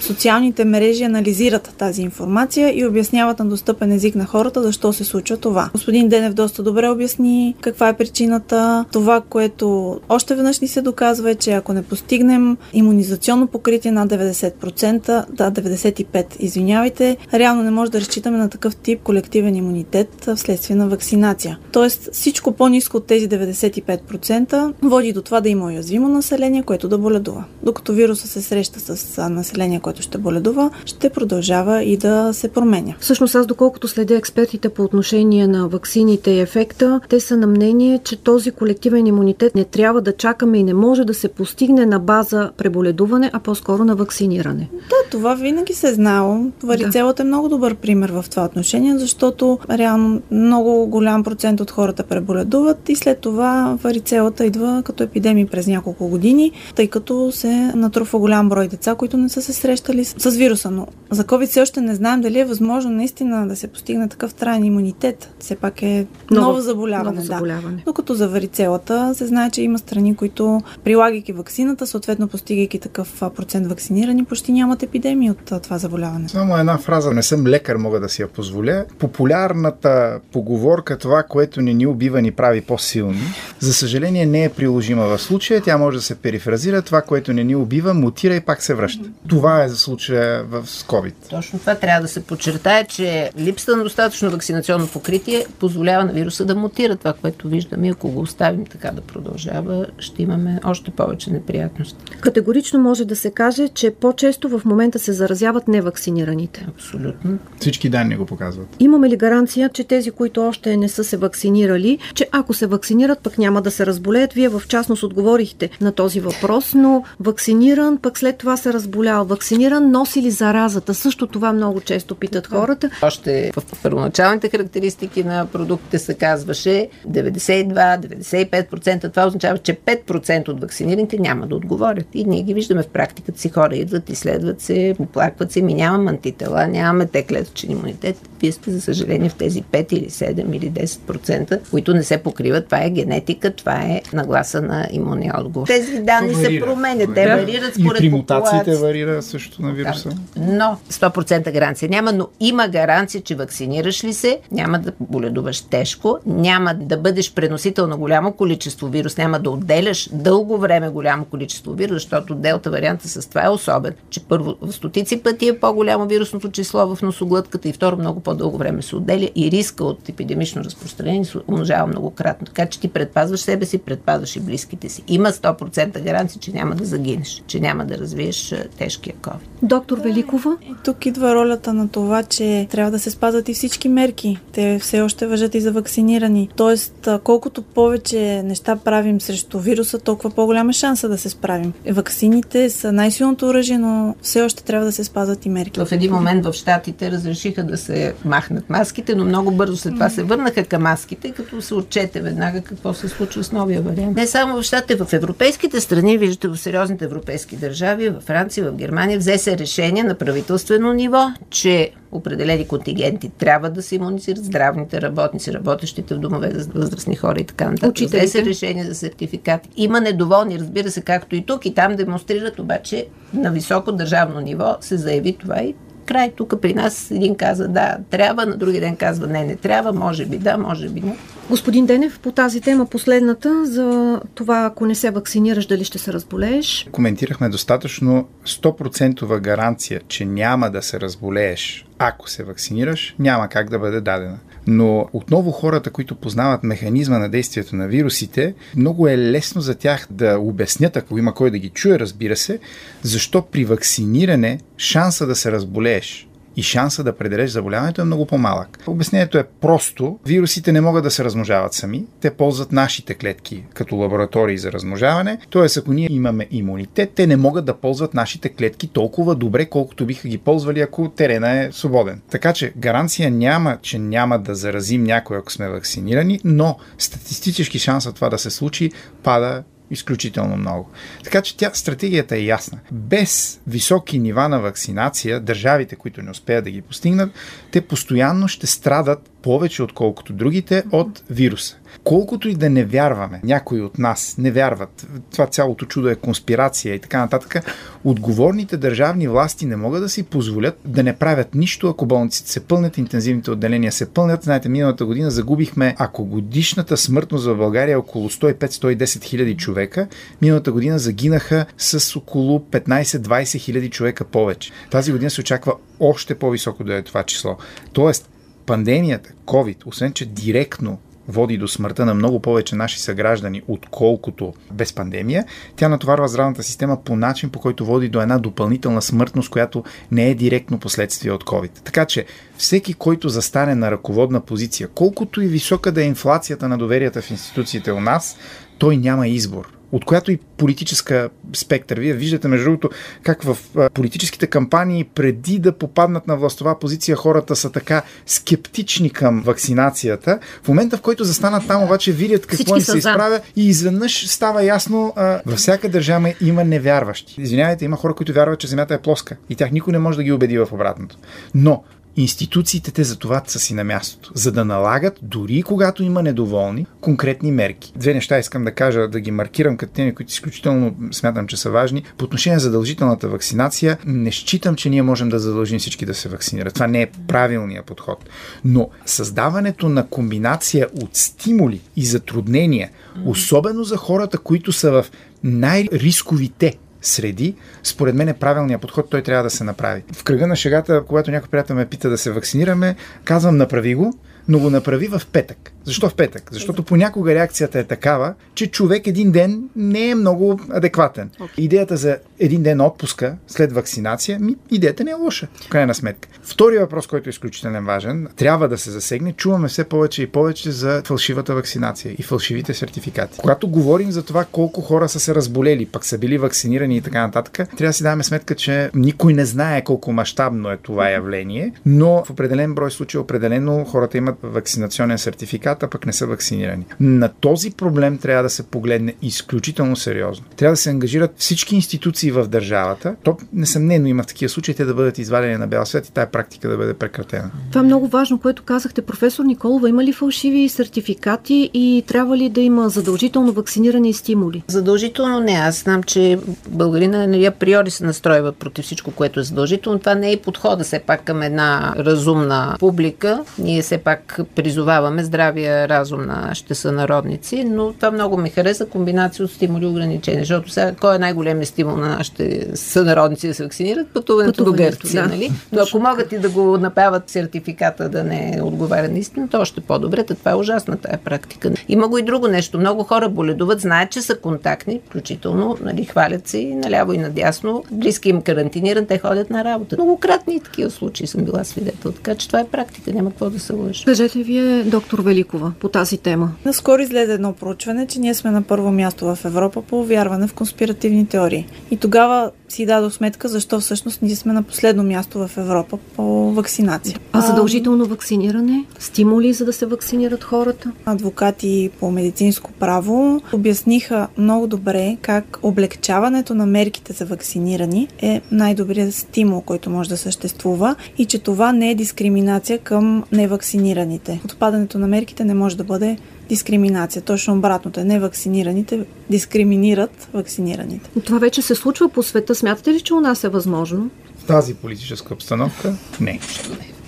социалните 0.00 0.64
мрежи 0.64 1.04
анализират 1.04 1.74
тази 1.78 2.02
информация 2.02 2.78
и 2.78 2.86
обясняват 2.86 3.38
на 3.38 3.44
достъпен 3.44 3.92
език 3.92 4.14
на 4.14 4.24
хората 4.24 4.62
защо 4.62 4.92
се 4.92 5.04
случва 5.04 5.36
това. 5.36 5.70
Господин 5.72 6.08
Денев 6.08 6.34
доста 6.34 6.62
добре 6.62 6.88
обясни 6.88 7.54
каква 7.60 7.88
е 7.88 7.96
причината. 7.96 8.84
Това, 8.92 9.20
което 9.28 9.98
още 10.08 10.34
веднъж 10.34 10.60
ни 10.60 10.68
се 10.68 10.82
доказва 10.82 11.30
е, 11.30 11.34
че 11.34 11.52
ако 11.52 11.72
не 11.72 11.82
постигнем 11.82 12.56
иммунизационно 12.72 13.46
покритие 13.46 13.92
на 13.92 14.08
90%, 14.08 15.24
да, 15.32 15.52
95%, 15.52 16.36
извинявайте, 16.38 17.16
реално 17.34 17.62
не 17.62 17.70
може 17.70 17.90
да 17.90 18.00
разчитаме 18.00 18.38
на 18.38 18.48
такъв 18.48 18.76
тип 18.76 19.00
колективен 19.02 19.56
имунитет 19.56 20.17
вследствие 20.36 20.76
на 20.76 20.88
вакцинация. 20.88 21.58
Тоест 21.72 22.08
всичко 22.12 22.52
по-низко 22.52 22.96
от 22.96 23.06
тези 23.06 23.28
95% 23.28 24.72
води 24.82 25.12
до 25.12 25.22
това 25.22 25.40
да 25.40 25.48
има 25.48 25.66
уязвимо 25.66 26.08
население, 26.08 26.62
което 26.62 26.88
да 26.88 26.98
боледува. 26.98 27.44
Докато 27.62 27.92
вируса 27.92 28.28
се 28.28 28.42
среща 28.42 28.80
с 28.80 29.28
население, 29.30 29.80
което 29.80 30.02
ще 30.02 30.18
боледува, 30.18 30.70
ще 30.84 31.10
продължава 31.10 31.82
и 31.82 31.96
да 31.96 32.32
се 32.32 32.48
променя. 32.48 32.94
Всъщност 33.00 33.34
аз 33.34 33.46
доколкото 33.46 33.88
следя 33.88 34.14
експертите 34.16 34.68
по 34.68 34.82
отношение 34.82 35.46
на 35.46 35.68
ваксините 35.68 36.30
и 36.30 36.40
ефекта, 36.40 37.00
те 37.08 37.20
са 37.20 37.36
на 37.36 37.46
мнение, 37.46 37.98
че 38.04 38.16
този 38.16 38.50
колективен 38.50 39.06
имунитет 39.06 39.54
не 39.54 39.64
трябва 39.64 40.00
да 40.00 40.12
чакаме 40.12 40.58
и 40.58 40.62
не 40.62 40.74
може 40.74 41.04
да 41.04 41.14
се 41.14 41.28
постигне 41.28 41.86
на 41.86 41.98
база 41.98 42.50
преболедуване, 42.56 43.30
а 43.32 43.40
по-скоро 43.40 43.84
на 43.84 43.96
вакциниране. 43.96 44.68
Да, 44.72 45.10
това 45.10 45.34
винаги 45.34 45.74
се 45.74 45.88
е 45.88 45.94
знало. 45.94 46.50
Варицелът 46.62 47.16
да. 47.16 47.22
е 47.22 47.26
много 47.26 47.48
добър 47.48 47.74
пример 47.74 48.10
в 48.10 48.24
това 48.30 48.44
отношение, 48.44 48.98
защото 48.98 49.58
реално 49.70 50.07
много 50.30 50.86
голям 50.86 51.24
процент 51.24 51.60
от 51.60 51.70
хората 51.70 52.02
преболедуват 52.02 52.88
и 52.88 52.96
след 52.96 53.18
това 53.18 53.78
варицелата 53.82 54.46
идва 54.46 54.82
като 54.84 55.02
епидемия 55.02 55.46
през 55.46 55.66
няколко 55.66 56.08
години, 56.08 56.52
тъй 56.74 56.86
като 56.88 57.32
се 57.32 57.72
натрупва 57.74 58.18
голям 58.18 58.48
брой 58.48 58.68
деца, 58.68 58.94
които 58.94 59.16
не 59.16 59.28
са 59.28 59.42
се 59.42 59.52
срещали 59.52 60.04
с 60.04 60.36
вируса. 60.36 60.70
Но 60.70 60.86
за 61.10 61.24
COVID 61.24 61.46
все 61.46 61.60
още 61.60 61.80
не 61.80 61.94
знаем 61.94 62.20
дали 62.20 62.38
е 62.38 62.44
възможно 62.44 62.90
наистина 62.90 63.48
да 63.48 63.56
се 63.56 63.68
постигне 63.68 64.08
такъв 64.08 64.34
траен 64.34 64.64
имунитет. 64.64 65.34
Все 65.38 65.56
пак 65.56 65.82
е 65.82 66.06
ново, 66.30 66.46
ново 66.46 66.60
заболяване. 66.60 67.10
Ново 67.10 67.22
заболяване. 67.22 67.76
Да. 67.76 67.82
Докато 67.86 68.14
за 68.14 68.28
варицелата 68.28 69.14
се 69.14 69.26
знае, 69.26 69.50
че 69.50 69.62
има 69.62 69.78
страни, 69.78 70.16
които 70.16 70.60
прилагайки 70.84 71.32
вакцината, 71.32 71.86
съответно 71.86 72.28
постигайки 72.28 72.78
такъв 72.78 73.22
процент 73.36 73.66
вакцинирани, 73.66 74.24
почти 74.24 74.52
нямат 74.52 74.82
епидемия 74.82 75.32
от 75.32 75.62
това 75.62 75.78
заболяване. 75.78 76.28
Само 76.28 76.56
една 76.56 76.78
фраза, 76.78 77.10
не 77.10 77.22
съм 77.22 77.46
лекар, 77.46 77.76
мога 77.76 78.00
да 78.00 78.08
си 78.08 78.22
я 78.22 78.28
позволя. 78.28 78.84
Популярната 78.98 79.97
поговорка 80.32 80.98
това, 80.98 81.22
което 81.22 81.60
не 81.60 81.74
ни 81.74 81.86
убива, 81.86 82.22
ни 82.22 82.32
прави 82.32 82.60
по-силни. 82.60 83.20
За 83.60 83.74
съжаление 83.74 84.26
не 84.26 84.44
е 84.44 84.48
приложима 84.48 85.06
в 85.06 85.18
случая. 85.18 85.60
Тя 85.60 85.78
може 85.78 85.96
да 85.96 86.02
се 86.02 86.14
перифразира. 86.14 86.82
Това, 86.82 87.02
което 87.02 87.32
не 87.32 87.44
ни 87.44 87.56
убива, 87.56 87.94
мутира 87.94 88.34
и 88.34 88.40
пак 88.40 88.62
се 88.62 88.74
връща. 88.74 89.04
Това 89.28 89.64
е 89.64 89.68
за 89.68 89.76
случая 89.76 90.44
в 90.44 90.64
COVID. 90.66 91.14
Точно 91.30 91.58
това 91.58 91.74
трябва 91.74 92.02
да 92.02 92.08
се 92.08 92.24
подчертае, 92.24 92.84
че 92.84 93.30
липсата 93.38 93.76
на 93.76 93.82
достатъчно 93.82 94.30
вакцинационно 94.30 94.88
покритие 94.88 95.46
позволява 95.58 96.04
на 96.04 96.12
вируса 96.12 96.44
да 96.44 96.54
мутира. 96.54 96.96
Това, 96.96 97.12
което 97.12 97.48
виждаме, 97.48 97.90
ако 97.90 98.08
го 98.08 98.20
оставим 98.20 98.66
така 98.66 98.90
да 98.90 99.00
продължава, 99.00 99.86
ще 99.98 100.22
имаме 100.22 100.60
още 100.64 100.90
повече 100.90 101.30
неприятности. 101.30 102.04
Категорично 102.20 102.80
може 102.80 103.04
да 103.04 103.16
се 103.16 103.30
каже, 103.30 103.68
че 103.68 103.90
по-често 103.90 104.48
в 104.48 104.64
момента 104.64 104.98
се 104.98 105.12
заразяват 105.12 105.68
невакцинираните. 105.68 106.66
Абсолютно. 106.68 107.38
Всички 107.60 107.88
данни 107.88 108.16
го 108.16 108.26
показват. 108.26 108.66
Имаме 108.80 109.08
ли 109.08 109.16
гаранция, 109.16 109.68
че 109.68 109.84
тези, 109.88 110.10
които 110.10 110.46
още 110.46 110.76
не 110.76 110.88
са 110.88 111.04
се 111.04 111.16
вакцинирали, 111.16 111.98
че 112.14 112.28
ако 112.32 112.54
се 112.54 112.66
вакцинират, 112.66 113.18
пък 113.18 113.38
няма 113.38 113.62
да 113.62 113.70
се 113.70 113.86
разболеят? 113.86 114.32
Вие 114.32 114.48
в 114.48 114.62
частност 114.68 115.02
отговорихте 115.02 115.70
на 115.80 115.92
този 115.92 116.20
въпрос, 116.20 116.74
но 116.74 117.04
вакциниран, 117.20 117.98
пък 117.98 118.18
след 118.18 118.38
това 118.38 118.56
се 118.56 118.72
разболял. 118.72 119.24
Вакциниран 119.24 119.90
носи 119.90 120.22
ли 120.22 120.30
заразата? 120.30 120.94
Също 120.94 121.26
това 121.26 121.52
много 121.52 121.80
често 121.80 122.14
питат 122.14 122.46
хората. 122.46 122.90
Още 123.02 123.50
в 123.56 123.62
първоначалните 123.82 124.48
характеристики 124.48 125.24
на 125.24 125.46
продуктите 125.46 125.98
се 125.98 126.14
казваше 126.14 126.88
92-95%. 127.08 129.10
Това 129.10 129.26
означава, 129.26 129.58
че 129.58 129.74
5% 129.74 130.48
от 130.48 130.60
вакцинираните 130.60 131.18
няма 131.18 131.46
да 131.46 131.56
отговорят. 131.56 132.06
И 132.14 132.24
ние 132.24 132.42
ги 132.42 132.54
виждаме 132.54 132.82
в 132.82 132.88
практиката 132.88 133.40
си. 133.40 133.48
Хора 133.48 133.76
идват, 133.76 134.10
изследват 134.10 134.60
се, 134.60 134.94
оплакват 134.98 135.52
се, 135.52 135.62
ми 135.62 135.74
нямам 135.74 136.08
антитела, 136.08 136.66
нямаме 136.66 137.06
те 137.06 137.22
клетъчен 137.22 137.70
имунитет. 137.70 138.28
Вие 138.40 138.52
сте, 138.52 138.70
за 138.70 138.80
съжаление, 138.80 139.28
в 139.28 139.34
тези 139.34 139.62
5 139.62 139.77
или 139.90 140.10
7 140.10 140.56
или 140.56 140.70
10%, 140.70 141.70
които 141.70 141.94
не 141.94 142.02
се 142.02 142.18
покриват. 142.18 142.64
Това 142.66 142.84
е 142.84 142.90
генетика, 142.90 143.50
това 143.50 143.74
е 143.74 144.02
нагласа 144.12 144.62
на 144.62 144.88
имунния 144.90 145.34
отговор. 145.38 145.66
Тези 145.66 145.98
данни 145.98 146.34
се 146.34 146.60
променят, 146.60 147.14
те 147.14 147.26
варират 147.28 147.74
според 147.74 148.00
И 148.00 148.10
при 148.10 148.16
мутациите 148.16 148.76
варира 148.76 149.22
също 149.22 149.62
на 149.62 149.72
вируса. 149.72 150.10
Но 150.36 150.78
100% 150.90 151.52
гаранция 151.52 151.88
няма, 151.88 152.12
но 152.12 152.28
има 152.40 152.68
гаранция, 152.68 153.20
че 153.20 153.34
вакцинираш 153.34 154.04
ли 154.04 154.12
се, 154.12 154.40
няма 154.52 154.78
да 154.78 154.92
боледуваш 155.00 155.60
тежко, 155.60 156.18
няма 156.26 156.74
да 156.74 156.96
бъдеш 156.96 157.34
преносител 157.34 157.86
на 157.86 157.96
голямо 157.96 158.32
количество 158.32 158.88
вирус, 158.88 159.16
няма 159.16 159.38
да 159.40 159.50
отделяш 159.50 160.08
дълго 160.12 160.58
време 160.58 160.88
голямо 160.88 161.24
количество 161.24 161.72
вирус, 161.72 162.02
защото 162.02 162.34
делта 162.34 162.70
варианта 162.70 163.08
с 163.08 163.28
това 163.28 163.44
е 163.44 163.48
особен, 163.48 163.92
че 164.10 164.20
първо 164.20 164.54
в 164.62 164.72
стотици 164.72 165.22
пъти 165.22 165.48
е 165.48 165.58
по-голямо 165.58 166.06
вирусното 166.06 166.50
число 166.50 166.96
в 166.96 167.02
носоглътката 167.02 167.68
и 167.68 167.72
второ 167.72 167.96
много 167.96 168.20
по-дълго 168.20 168.58
време 168.58 168.82
се 168.82 168.96
отделя 168.96 169.30
и 169.34 169.50
риска 169.68 169.84
от 169.84 170.08
епидемично 170.08 170.64
разпространение 170.64 171.24
се 171.24 171.38
умножава 171.48 171.86
многократно. 171.86 172.46
Така 172.46 172.66
че 172.66 172.80
ти 172.80 172.88
предпазваш 172.88 173.40
себе 173.40 173.66
си, 173.66 173.78
предпазваш 173.78 174.36
и 174.36 174.40
близките 174.40 174.88
си. 174.88 175.02
Има 175.08 175.28
100% 175.28 176.02
гаранция, 176.02 176.40
че 176.40 176.52
няма 176.52 176.74
да 176.74 176.84
загинеш, 176.84 177.42
че 177.46 177.60
няма 177.60 177.84
да 177.84 177.98
развиеш 177.98 178.54
тежкия 178.78 179.14
COVID. 179.22 179.48
Доктор 179.62 179.98
Великова, 179.98 180.56
И 180.62 180.74
тук 180.84 181.06
идва 181.06 181.34
ролята 181.34 181.72
на 181.72 181.88
това, 181.88 182.22
че 182.22 182.66
трябва 182.70 182.90
да 182.90 182.98
се 182.98 183.10
спазват 183.10 183.48
и 183.48 183.54
всички 183.54 183.88
мерки. 183.88 184.38
Те 184.52 184.78
все 184.78 185.00
още 185.00 185.26
въжат 185.26 185.54
и 185.54 185.60
за 185.60 185.72
вакцинирани. 185.72 186.48
Тоест, 186.56 187.08
колкото 187.24 187.62
повече 187.62 188.42
неща 188.42 188.76
правим 188.76 189.20
срещу 189.20 189.58
вируса, 189.58 189.98
толкова 189.98 190.30
по-голяма 190.30 190.72
шанса 190.72 191.08
да 191.08 191.18
се 191.18 191.28
справим. 191.28 191.72
Ваксините 191.90 192.70
са 192.70 192.92
най-силното 192.92 193.46
оръжие, 193.46 193.78
но 193.78 194.14
все 194.22 194.42
още 194.42 194.64
трябва 194.64 194.86
да 194.86 194.92
се 194.92 195.04
спазват 195.04 195.46
и 195.46 195.48
мерки. 195.48 195.80
В 195.80 195.92
един 195.92 196.12
момент 196.12 196.44
в 196.44 196.52
Штатите 196.52 197.10
разрешиха 197.10 197.64
да 197.64 197.76
се 197.76 198.14
махнат 198.24 198.70
маските, 198.70 199.14
но 199.14 199.24
много 199.24 199.47
бързо 199.50 199.76
след 199.76 199.94
това 199.94 200.10
се 200.10 200.22
върнаха 200.22 200.64
към 200.64 200.82
маските, 200.82 201.32
като 201.32 201.62
се 201.62 201.74
отчете 201.74 202.20
веднага 202.20 202.60
какво 202.60 202.94
се 202.94 203.08
случва 203.08 203.44
с 203.44 203.52
новия 203.52 203.82
вариант. 203.82 204.16
Не 204.16 204.26
само 204.26 204.56
в 204.56 204.62
Штатите, 204.62 205.04
в 205.04 205.12
европейските 205.12 205.80
страни, 205.80 206.18
виждате 206.18 206.48
в 206.48 206.56
сериозните 206.56 207.04
европейски 207.04 207.56
държави, 207.56 208.08
в 208.08 208.20
Франция, 208.20 208.70
в 208.70 208.74
Германия, 208.74 209.18
взе 209.18 209.38
се 209.38 209.58
решение 209.58 210.04
на 210.04 210.14
правителствено 210.14 210.92
ниво, 210.92 211.26
че 211.50 211.90
определени 212.12 212.68
контингенти 212.68 213.28
трябва 213.28 213.70
да 213.70 213.82
се 213.82 213.94
иммунизират, 213.94 214.44
здравните 214.44 215.02
работници, 215.02 215.52
работещите 215.52 216.14
в 216.14 216.18
домове 216.18 216.50
за 216.54 216.70
възрастни 216.74 217.16
хора 217.16 217.40
и 217.40 217.44
така 217.44 217.64
нататък. 217.64 217.96
Взе 217.96 218.04
Учителите. 218.04 218.28
се 218.28 218.44
решение 218.44 218.84
за 218.84 218.94
сертификат. 218.94 219.60
Има 219.76 220.00
недоволни, 220.00 220.58
разбира 220.58 220.90
се, 220.90 221.00
както 221.00 221.36
и 221.36 221.46
тук, 221.46 221.66
и 221.66 221.74
там 221.74 221.96
демонстрират, 221.96 222.58
обаче 222.58 223.06
на 223.34 223.50
високо 223.50 223.92
държавно 223.92 224.40
ниво 224.40 224.76
се 224.80 224.96
заяви 224.96 225.36
това 225.36 225.62
и 225.62 225.74
край. 226.08 226.32
Тук 226.36 226.60
при 226.62 226.74
нас 226.74 227.10
един 227.10 227.36
каза 227.36 227.68
да, 227.68 227.96
трябва, 228.10 228.46
на 228.46 228.56
други 228.56 228.80
ден 228.80 228.96
казва 228.96 229.26
не, 229.26 229.44
не 229.44 229.56
трябва, 229.56 229.92
може 229.92 230.26
би 230.26 230.38
да, 230.38 230.58
може 230.58 230.88
би 230.88 231.00
не. 231.00 231.16
господин 231.50 231.86
Денев, 231.86 232.20
по 232.20 232.32
тази 232.32 232.60
тема 232.60 232.86
последната 232.86 233.66
за 233.66 234.20
това, 234.34 234.64
ако 234.64 234.86
не 234.86 234.94
се 234.94 235.10
вакцинираш, 235.10 235.66
дали 235.66 235.84
ще 235.84 235.98
се 235.98 236.12
разболееш. 236.12 236.88
Коментирахме 236.92 237.48
достатъчно 237.48 238.28
100% 238.46 239.40
гаранция, 239.40 240.00
че 240.08 240.24
няма 240.24 240.70
да 240.70 240.82
се 240.82 241.00
разболееш, 241.00 241.86
ако 241.98 242.30
се 242.30 242.44
вакцинираш, 242.44 243.14
няма 243.18 243.48
как 243.48 243.70
да 243.70 243.78
бъде 243.78 244.00
дадена. 244.00 244.38
Но 244.70 245.08
отново 245.12 245.50
хората, 245.50 245.90
които 245.90 246.14
познават 246.14 246.62
механизма 246.62 247.18
на 247.18 247.28
действието 247.28 247.76
на 247.76 247.88
вирусите, 247.88 248.54
много 248.76 249.08
е 249.08 249.18
лесно 249.18 249.60
за 249.60 249.74
тях 249.74 250.06
да 250.10 250.38
обяснят, 250.38 250.96
ако 250.96 251.18
има 251.18 251.34
кой 251.34 251.50
да 251.50 251.58
ги 251.58 251.68
чуе, 251.68 251.98
разбира 251.98 252.36
се, 252.36 252.58
защо 253.02 253.42
при 253.42 253.64
вакциниране 253.64 254.60
шанса 254.78 255.26
да 255.26 255.36
се 255.36 255.52
разболееш 255.52 256.28
и 256.56 256.62
шанса 256.62 257.04
да 257.04 257.16
предадеш 257.16 257.50
заболяването 257.50 258.00
е 258.00 258.04
много 258.04 258.26
по-малък. 258.26 258.78
Обяснението 258.86 259.38
е 259.38 259.44
просто. 259.60 260.18
Вирусите 260.26 260.72
не 260.72 260.80
могат 260.80 261.04
да 261.04 261.10
се 261.10 261.24
размножават 261.24 261.72
сами. 261.72 262.04
Те 262.20 262.30
ползват 262.30 262.72
нашите 262.72 263.14
клетки 263.14 263.64
като 263.74 263.96
лаборатории 263.96 264.58
за 264.58 264.72
размножаване. 264.72 265.38
Тоест, 265.50 265.76
ако 265.76 265.92
ние 265.92 266.08
имаме 266.10 266.46
имунитет, 266.50 267.12
те 267.14 267.26
не 267.26 267.36
могат 267.36 267.64
да 267.64 267.74
ползват 267.74 268.14
нашите 268.14 268.48
клетки 268.48 268.88
толкова 268.88 269.34
добре, 269.34 269.66
колкото 269.66 270.06
биха 270.06 270.28
ги 270.28 270.38
ползвали, 270.38 270.80
ако 270.80 271.08
терена 271.08 271.64
е 271.64 271.72
свободен. 271.72 272.20
Така 272.30 272.52
че 272.52 272.72
гаранция 272.76 273.30
няма, 273.30 273.78
че 273.82 273.98
няма 273.98 274.38
да 274.38 274.54
заразим 274.54 275.04
някой, 275.04 275.38
ако 275.38 275.52
сме 275.52 275.68
вакцинирани, 275.68 276.40
но 276.44 276.76
статистически 276.98 277.78
шансът 277.78 278.14
това 278.14 278.28
да 278.28 278.38
се 278.38 278.50
случи 278.50 278.90
пада 279.22 279.62
изключително 279.90 280.56
много. 280.56 280.90
Така 281.24 281.42
че 281.42 281.56
тя, 281.56 281.70
стратегията 281.74 282.36
е 282.36 282.44
ясна. 282.44 282.78
Без 282.92 283.60
високи 283.66 284.18
нива 284.18 284.48
на 284.48 284.60
вакцинация, 284.60 285.40
държавите, 285.40 285.96
които 285.96 286.22
не 286.22 286.30
успеят 286.30 286.64
да 286.64 286.70
ги 286.70 286.82
постигнат, 286.82 287.30
те 287.70 287.80
постоянно 287.80 288.48
ще 288.48 288.66
страдат 288.66 289.30
повече 289.42 289.82
отколкото 289.82 290.32
другите 290.32 290.82
от 290.92 291.22
вируса. 291.30 291.76
Колкото 292.04 292.48
и 292.48 292.54
да 292.54 292.70
не 292.70 292.84
вярваме, 292.84 293.40
някои 293.44 293.80
от 293.80 293.98
нас 293.98 294.34
не 294.38 294.50
вярват, 294.50 295.06
това 295.32 295.46
цялото 295.46 295.86
чудо 295.86 296.08
е 296.08 296.14
конспирация 296.14 296.94
и 296.94 296.98
така 296.98 297.18
нататък, 297.18 297.72
отговорните 298.04 298.76
държавни 298.76 299.28
власти 299.28 299.66
не 299.66 299.76
могат 299.76 300.02
да 300.02 300.08
си 300.08 300.22
позволят 300.22 300.78
да 300.84 301.02
не 301.02 301.16
правят 301.16 301.54
нищо, 301.54 301.88
ако 301.88 302.06
болниците 302.06 302.50
се 302.50 302.60
пълнят, 302.60 302.98
интензивните 302.98 303.50
отделения 303.50 303.92
се 303.92 304.10
пълнят. 304.10 304.42
Знаете, 304.42 304.68
миналата 304.68 305.04
година 305.04 305.30
загубихме, 305.30 305.94
ако 305.98 306.24
годишната 306.24 306.96
смъртност 306.96 307.46
в 307.46 307.56
България 307.56 307.92
е 307.92 307.96
около 307.96 308.28
105-110 308.28 309.22
хиляди 309.22 309.56
човека, 309.56 310.08
миналата 310.42 310.72
година 310.72 310.98
загинаха 310.98 311.66
с 311.78 312.16
около 312.16 312.58
15-20 312.70 313.58
хиляди 313.58 313.90
човека 313.90 314.24
повече. 314.24 314.70
Тази 314.90 315.12
година 315.12 315.30
се 315.30 315.40
очаква 315.40 315.74
още 316.00 316.34
по-високо 316.34 316.84
да 316.84 316.94
е 316.94 317.02
това 317.02 317.22
число. 317.22 317.56
Тоест, 317.92 318.30
пандемията, 318.68 319.32
COVID, 319.46 319.86
освен 319.86 320.12
че 320.12 320.26
директно 320.26 320.98
води 321.28 321.58
до 321.58 321.68
смъртта 321.68 322.06
на 322.06 322.14
много 322.14 322.40
повече 322.40 322.76
наши 322.76 323.00
съграждани, 323.00 323.62
отколкото 323.68 324.54
без 324.72 324.92
пандемия, 324.92 325.44
тя 325.76 325.88
натоварва 325.88 326.28
здравната 326.28 326.62
система 326.62 327.04
по 327.04 327.16
начин, 327.16 327.50
по 327.50 327.60
който 327.60 327.86
води 327.86 328.08
до 328.08 328.20
една 328.20 328.38
допълнителна 328.38 329.02
смъртност, 329.02 329.50
която 329.50 329.84
не 330.10 330.30
е 330.30 330.34
директно 330.34 330.78
последствие 330.78 331.32
от 331.32 331.44
COVID. 331.44 331.70
Така 331.84 332.04
че 332.04 332.26
всеки, 332.56 332.94
който 332.94 333.28
застане 333.28 333.74
на 333.74 333.90
ръководна 333.90 334.40
позиция, 334.40 334.88
колкото 334.88 335.42
и 335.42 335.46
висока 335.46 335.92
да 335.92 336.02
е 336.02 336.06
инфлацията 336.06 336.68
на 336.68 336.78
доверията 336.78 337.22
в 337.22 337.30
институциите 337.30 337.92
у 337.92 338.00
нас, 338.00 338.36
той 338.78 338.96
няма 338.96 339.28
избор 339.28 339.77
от 339.92 340.04
която 340.04 340.32
и 340.32 340.38
политическа 340.56 341.28
спектър. 341.54 341.98
Вие 341.98 342.12
виждате, 342.12 342.48
между 342.48 342.64
другото, 342.64 342.90
как 343.22 343.42
в 343.42 343.58
политическите 343.94 344.46
кампании, 344.46 345.04
преди 345.04 345.58
да 345.58 345.72
попаднат 345.72 346.26
на 346.26 346.36
властова 346.36 346.78
позиция, 346.78 347.16
хората 347.16 347.56
са 347.56 347.72
така 347.72 348.02
скептични 348.26 349.10
към 349.10 349.42
вакцинацията. 349.42 350.38
В 350.62 350.68
момента, 350.68 350.96
в 350.96 351.00
който 351.00 351.24
застанат 351.24 351.66
там, 351.66 351.82
обаче 351.82 352.12
видят 352.12 352.46
какво 352.46 352.54
Всички 352.54 352.72
им 352.72 352.80
се 352.80 352.98
изправя 352.98 353.40
и 353.56 353.68
изведнъж 353.68 354.26
става 354.26 354.64
ясно, 354.64 355.12
а, 355.16 355.40
във 355.46 355.58
всяка 355.58 355.88
държава 355.88 356.34
има 356.40 356.64
невярващи. 356.64 357.34
Извинявайте, 357.38 357.84
има 357.84 357.96
хора, 357.96 358.14
които 358.14 358.32
вярват, 358.32 358.60
че 358.60 358.66
Земята 358.66 358.94
е 358.94 358.98
плоска 358.98 359.36
и 359.50 359.54
тях 359.54 359.70
никой 359.70 359.92
не 359.92 359.98
може 359.98 360.16
да 360.16 360.24
ги 360.24 360.32
убеди 360.32 360.58
в 360.58 360.68
обратното. 360.72 361.16
Но 361.54 361.82
институциите 362.22 362.90
те 362.90 363.04
за 363.04 363.16
това 363.16 363.42
са 363.46 363.58
си 363.58 363.74
на 363.74 363.84
мястото, 363.84 364.30
за 364.34 364.52
да 364.52 364.64
налагат, 364.64 365.18
дори 365.22 365.62
когато 365.62 366.02
има 366.02 366.22
недоволни, 366.22 366.86
конкретни 367.00 367.52
мерки. 367.52 367.92
Две 367.96 368.14
неща 368.14 368.38
искам 368.38 368.64
да 368.64 368.70
кажа, 368.70 369.08
да 369.08 369.20
ги 369.20 369.30
маркирам 369.30 369.76
като 369.76 369.92
теми, 369.92 370.14
които 370.14 370.32
изключително 370.32 370.96
смятам, 371.12 371.46
че 371.46 371.56
са 371.56 371.70
важни. 371.70 372.02
По 372.18 372.24
отношение 372.24 372.54
на 372.54 372.60
задължителната 372.60 373.28
вакцинация, 373.28 373.98
не 374.06 374.32
считам, 374.32 374.76
че 374.76 374.90
ние 374.90 375.02
можем 375.02 375.28
да 375.28 375.38
задължим 375.38 375.78
всички 375.78 376.06
да 376.06 376.14
се 376.14 376.28
вакцинират. 376.28 376.74
Това 376.74 376.86
не 376.86 377.02
е 377.02 377.10
правилният 377.28 377.86
подход. 377.86 378.28
Но 378.64 378.90
създаването 379.06 379.88
на 379.88 380.06
комбинация 380.06 380.88
от 381.02 381.16
стимули 381.16 381.80
и 381.96 382.06
затруднения, 382.06 382.90
особено 383.24 383.84
за 383.84 383.96
хората, 383.96 384.38
които 384.38 384.72
са 384.72 384.90
в 384.90 385.06
най-рисковите 385.44 386.76
среди, 387.02 387.54
според 387.82 388.14
мен 388.14 388.28
е 388.28 388.34
правилният 388.34 388.80
подход, 388.80 389.10
той 389.10 389.22
трябва 389.22 389.44
да 389.44 389.50
се 389.50 389.64
направи. 389.64 390.02
В 390.12 390.24
кръга 390.24 390.46
на 390.46 390.56
шегата, 390.56 391.02
когато 391.08 391.30
някой 391.30 391.48
приятел 391.48 391.76
ме 391.76 391.86
пита 391.86 392.10
да 392.10 392.18
се 392.18 392.32
вакцинираме, 392.32 392.96
казвам 393.24 393.56
направи 393.56 393.94
го, 393.94 394.14
но 394.48 394.58
го 394.58 394.70
направи 394.70 395.08
в 395.08 395.22
петък. 395.32 395.72
Защо 395.84 396.08
в 396.08 396.14
петък? 396.14 396.48
Защото 396.52 396.82
понякога 396.82 397.34
реакцията 397.34 397.78
е 397.78 397.84
такава, 397.84 398.34
че 398.54 398.66
човек 398.66 399.06
един 399.06 399.32
ден 399.32 399.62
не 399.76 400.08
е 400.08 400.14
много 400.14 400.60
адекватен. 400.70 401.30
Okay. 401.40 401.58
Идеята 401.58 401.96
за 401.96 402.18
един 402.40 402.62
ден 402.62 402.80
отпуска 402.80 403.36
след 403.46 403.72
вакцинация, 403.72 404.38
ми, 404.40 404.56
идеята 404.70 405.04
не 405.04 405.10
е 405.10 405.14
лоша, 405.14 405.48
в 405.66 405.68
крайна 405.68 405.94
сметка. 405.94 406.28
Втори 406.42 406.78
въпрос, 406.78 407.06
който 407.06 407.28
е 407.28 407.30
изключително 407.30 407.84
важен, 407.84 408.28
трябва 408.36 408.68
да 408.68 408.78
се 408.78 408.90
засегне. 408.90 409.32
Чуваме 409.32 409.68
все 409.68 409.84
повече 409.84 410.22
и 410.22 410.26
повече 410.26 410.70
за 410.70 411.02
фалшивата 411.04 411.54
вакцинация 411.54 412.14
и 412.18 412.22
фалшивите 412.22 412.74
сертификати. 412.74 413.38
Когато 413.38 413.68
говорим 413.68 414.10
за 414.10 414.22
това 414.22 414.44
колко 414.44 414.80
хора 414.80 415.08
са 415.08 415.20
се 415.20 415.34
разболели, 415.34 415.86
пък 415.86 416.04
са 416.04 416.18
били 416.18 416.38
вакцинирани 416.38 416.96
и 416.96 417.00
така 417.00 417.26
нататък, 417.26 417.52
трябва 417.52 417.86
да 417.86 417.92
си 417.92 418.02
даваме 418.02 418.24
сметка, 418.24 418.54
че 418.54 418.90
никой 418.94 419.34
не 419.34 419.44
знае 419.44 419.84
колко 419.84 420.12
мащабно 420.12 420.70
е 420.70 420.76
това 420.76 421.10
явление, 421.10 421.72
но 421.86 422.24
в 422.24 422.30
определен 422.30 422.74
брой 422.74 422.90
случаи 422.90 423.20
определено 423.20 423.84
хората 423.84 424.18
имат 424.18 424.36
вакцинационен 424.42 425.18
сертификат, 425.18 425.82
а 425.82 425.88
пък 425.88 426.06
не 426.06 426.12
са 426.12 426.26
вакцинирани. 426.26 426.86
На 427.00 427.28
този 427.28 427.70
проблем 427.70 428.18
трябва 428.18 428.42
да 428.42 428.50
се 428.50 428.62
погледне 428.62 429.14
изключително 429.22 429.96
сериозно. 429.96 430.46
Трябва 430.56 430.72
да 430.72 430.76
се 430.76 430.90
ангажират 430.90 431.34
всички 431.36 431.74
институции 431.74 432.27
в 432.30 432.48
държавата. 432.48 433.16
То 433.22 433.36
несъмнено 433.52 434.06
има 434.06 434.22
в 434.22 434.26
такива 434.26 434.48
случаи 434.48 434.74
те 434.74 434.84
да 434.84 434.94
бъдат 434.94 435.18
извадени 435.18 435.56
на 435.56 435.66
бял 435.66 435.86
свет 435.86 436.06
и 436.06 436.12
тая 436.12 436.30
практика 436.30 436.68
да 436.68 436.76
бъде 436.76 436.94
прекратена. 436.94 437.50
Това 437.68 437.80
е 437.80 437.84
много 437.84 438.08
важно, 438.08 438.38
което 438.38 438.62
казахте. 438.62 439.02
Професор 439.02 439.44
Николова, 439.44 439.88
има 439.88 440.04
ли 440.04 440.12
фалшиви 440.12 440.68
сертификати 440.68 441.70
и 441.74 442.04
трябва 442.06 442.36
ли 442.36 442.48
да 442.48 442.60
има 442.60 442.88
задължително 442.88 443.52
вакциниране 443.52 444.08
и 444.08 444.12
стимули? 444.12 444.62
Задължително 444.68 445.40
не. 445.40 445.52
Аз 445.52 445.82
знам, 445.82 446.02
че 446.02 446.38
българина 446.68 447.26
нали, 447.26 447.44
априори 447.44 447.90
се 447.90 448.04
настройва 448.04 448.52
против 448.52 448.84
всичко, 448.84 449.10
което 449.10 449.40
е 449.40 449.42
задължително. 449.42 449.98
Това 449.98 450.14
не 450.14 450.32
е 450.32 450.36
подхода 450.36 450.84
все 450.84 450.98
пак 450.98 451.24
към 451.24 451.42
една 451.42 451.94
разумна 451.98 452.76
публика. 452.78 453.44
Ние 453.58 453.82
все 453.82 453.98
пак 453.98 454.40
призоваваме 454.54 455.24
здравия 455.24 455.88
разум 455.88 456.26
на 456.26 456.40
нашите 456.40 456.74
сънародници, 456.74 457.64
но 457.64 457.92
това 457.92 458.10
много 458.10 458.36
ми 458.36 458.50
хареса 458.50 458.86
комбинация 458.86 459.44
от 459.44 459.50
стимули 459.50 459.84
и 459.84 459.88
ограничения, 459.88 460.40
защото 460.40 460.70
сега 460.70 460.94
кой 461.00 461.16
е 461.16 461.18
най-големият 461.18 461.68
стимул 461.68 461.96
на 461.96 462.17
нашите 462.18 462.66
сънародници 462.74 463.48
да 463.48 463.54
се 463.54 463.64
вакцинират? 463.64 464.08
Пътуването, 464.08 464.64
до 464.64 464.72
Гърция, 464.72 465.22
да. 465.22 465.28
нали? 465.28 465.52
Но 465.72 465.82
ако 465.82 465.98
могат 465.98 466.32
и 466.32 466.38
да 466.38 466.48
го 466.48 466.78
напяват 466.78 467.30
сертификата 467.30 468.08
да 468.08 468.24
не 468.24 468.60
отговаря 468.62 469.08
на 469.08 469.18
истината, 469.18 469.58
още 469.58 469.80
по-добре. 469.80 470.24
Това 470.24 470.50
е 470.50 470.54
ужасна 470.54 470.96
тая 470.96 471.18
практика. 471.18 471.70
Има 471.88 472.08
го 472.08 472.18
и 472.18 472.22
друго 472.22 472.48
нещо. 472.48 472.78
Много 472.78 473.02
хора 473.02 473.28
боледуват, 473.28 473.80
знаят, 473.80 474.10
че 474.10 474.22
са 474.22 474.38
контактни, 474.38 475.00
включително, 475.06 475.76
нали, 475.82 476.04
хвалят 476.04 476.48
се 476.48 476.58
и 476.58 476.74
наляво 476.74 477.12
и 477.12 477.18
надясно. 477.18 477.84
Близки 477.92 478.28
им 478.28 478.42
карантиниран, 478.42 479.06
те 479.06 479.18
ходят 479.18 479.50
на 479.50 479.64
работа. 479.64 479.96
Многократни 479.96 480.60
такива 480.60 480.90
случаи 480.90 481.26
съм 481.26 481.44
била 481.44 481.64
свидетел. 481.64 482.12
Така 482.12 482.34
че 482.34 482.46
това 482.46 482.60
е 482.60 482.64
практика, 482.64 483.12
няма 483.12 483.30
какво 483.30 483.50
да 483.50 483.60
се 483.60 483.72
лъжи. 483.72 484.04
Кажете 484.04 484.42
вие, 484.42 484.82
доктор 484.82 485.18
Великова, 485.18 485.72
по 485.80 485.88
тази 485.88 486.18
тема. 486.18 486.52
Наскоро 486.64 487.02
излезе 487.02 487.34
едно 487.34 487.52
проучване, 487.52 488.06
че 488.06 488.20
ние 488.20 488.34
сме 488.34 488.50
на 488.50 488.62
първо 488.62 488.92
място 488.92 489.34
в 489.34 489.44
Европа 489.44 489.82
по 489.82 490.04
вярване 490.04 490.46
в 490.46 490.54
конспиративни 490.54 491.26
теории. 491.26 491.66
И 491.90 491.96
тогава 492.08 492.52
си 492.68 492.86
дадох 492.86 493.12
сметка 493.12 493.48
защо 493.48 493.80
всъщност 493.80 494.22
ние 494.22 494.36
сме 494.36 494.52
на 494.52 494.62
последно 494.62 495.02
място 495.02 495.48
в 495.48 495.56
Европа 495.56 495.98
по 496.16 496.52
вакцинация. 496.52 497.18
А 497.32 497.40
задължително 497.40 498.06
вакциниране? 498.06 498.84
Стимули 498.98 499.52
за 499.52 499.64
да 499.64 499.72
се 499.72 499.86
вакцинират 499.86 500.44
хората? 500.44 500.92
Адвокати 501.04 501.90
по 502.00 502.10
медицинско 502.10 502.72
право 502.72 503.42
обясниха 503.52 504.28
много 504.38 504.66
добре 504.66 505.16
как 505.22 505.58
облегчаването 505.62 506.54
на 506.54 506.66
мерките 506.66 507.12
за 507.12 507.24
вакцинирани 507.24 508.08
е 508.22 508.40
най-добрият 508.52 509.14
стимул, 509.14 509.60
който 509.60 509.90
може 509.90 510.08
да 510.08 510.16
съществува 510.16 510.96
и 511.18 511.24
че 511.24 511.38
това 511.38 511.72
не 511.72 511.90
е 511.90 511.94
дискриминация 511.94 512.78
към 512.78 513.24
невакцинираните. 513.32 514.40
Отпадането 514.44 514.98
на 514.98 515.06
мерките 515.06 515.44
не 515.44 515.54
може 515.54 515.76
да 515.76 515.84
бъде 515.84 516.16
дискриминация. 516.48 517.22
Точно 517.22 517.54
обратното 517.54 518.00
е. 518.00 518.04
Невакцинираните 518.04 519.00
дискриминират 519.30 520.28
вакцинираните. 520.34 521.10
Това 521.24 521.38
вече 521.38 521.62
се 521.62 521.74
случва 521.74 522.08
по 522.08 522.22
света. 522.22 522.54
Смятате 522.58 522.92
ли, 522.92 523.00
че 523.00 523.14
у 523.14 523.20
нас 523.20 523.44
е 523.44 523.48
възможно? 523.48 524.10
Тази 524.46 524.74
политическа 524.74 525.34
обстановка? 525.34 525.94
Не. 526.20 526.40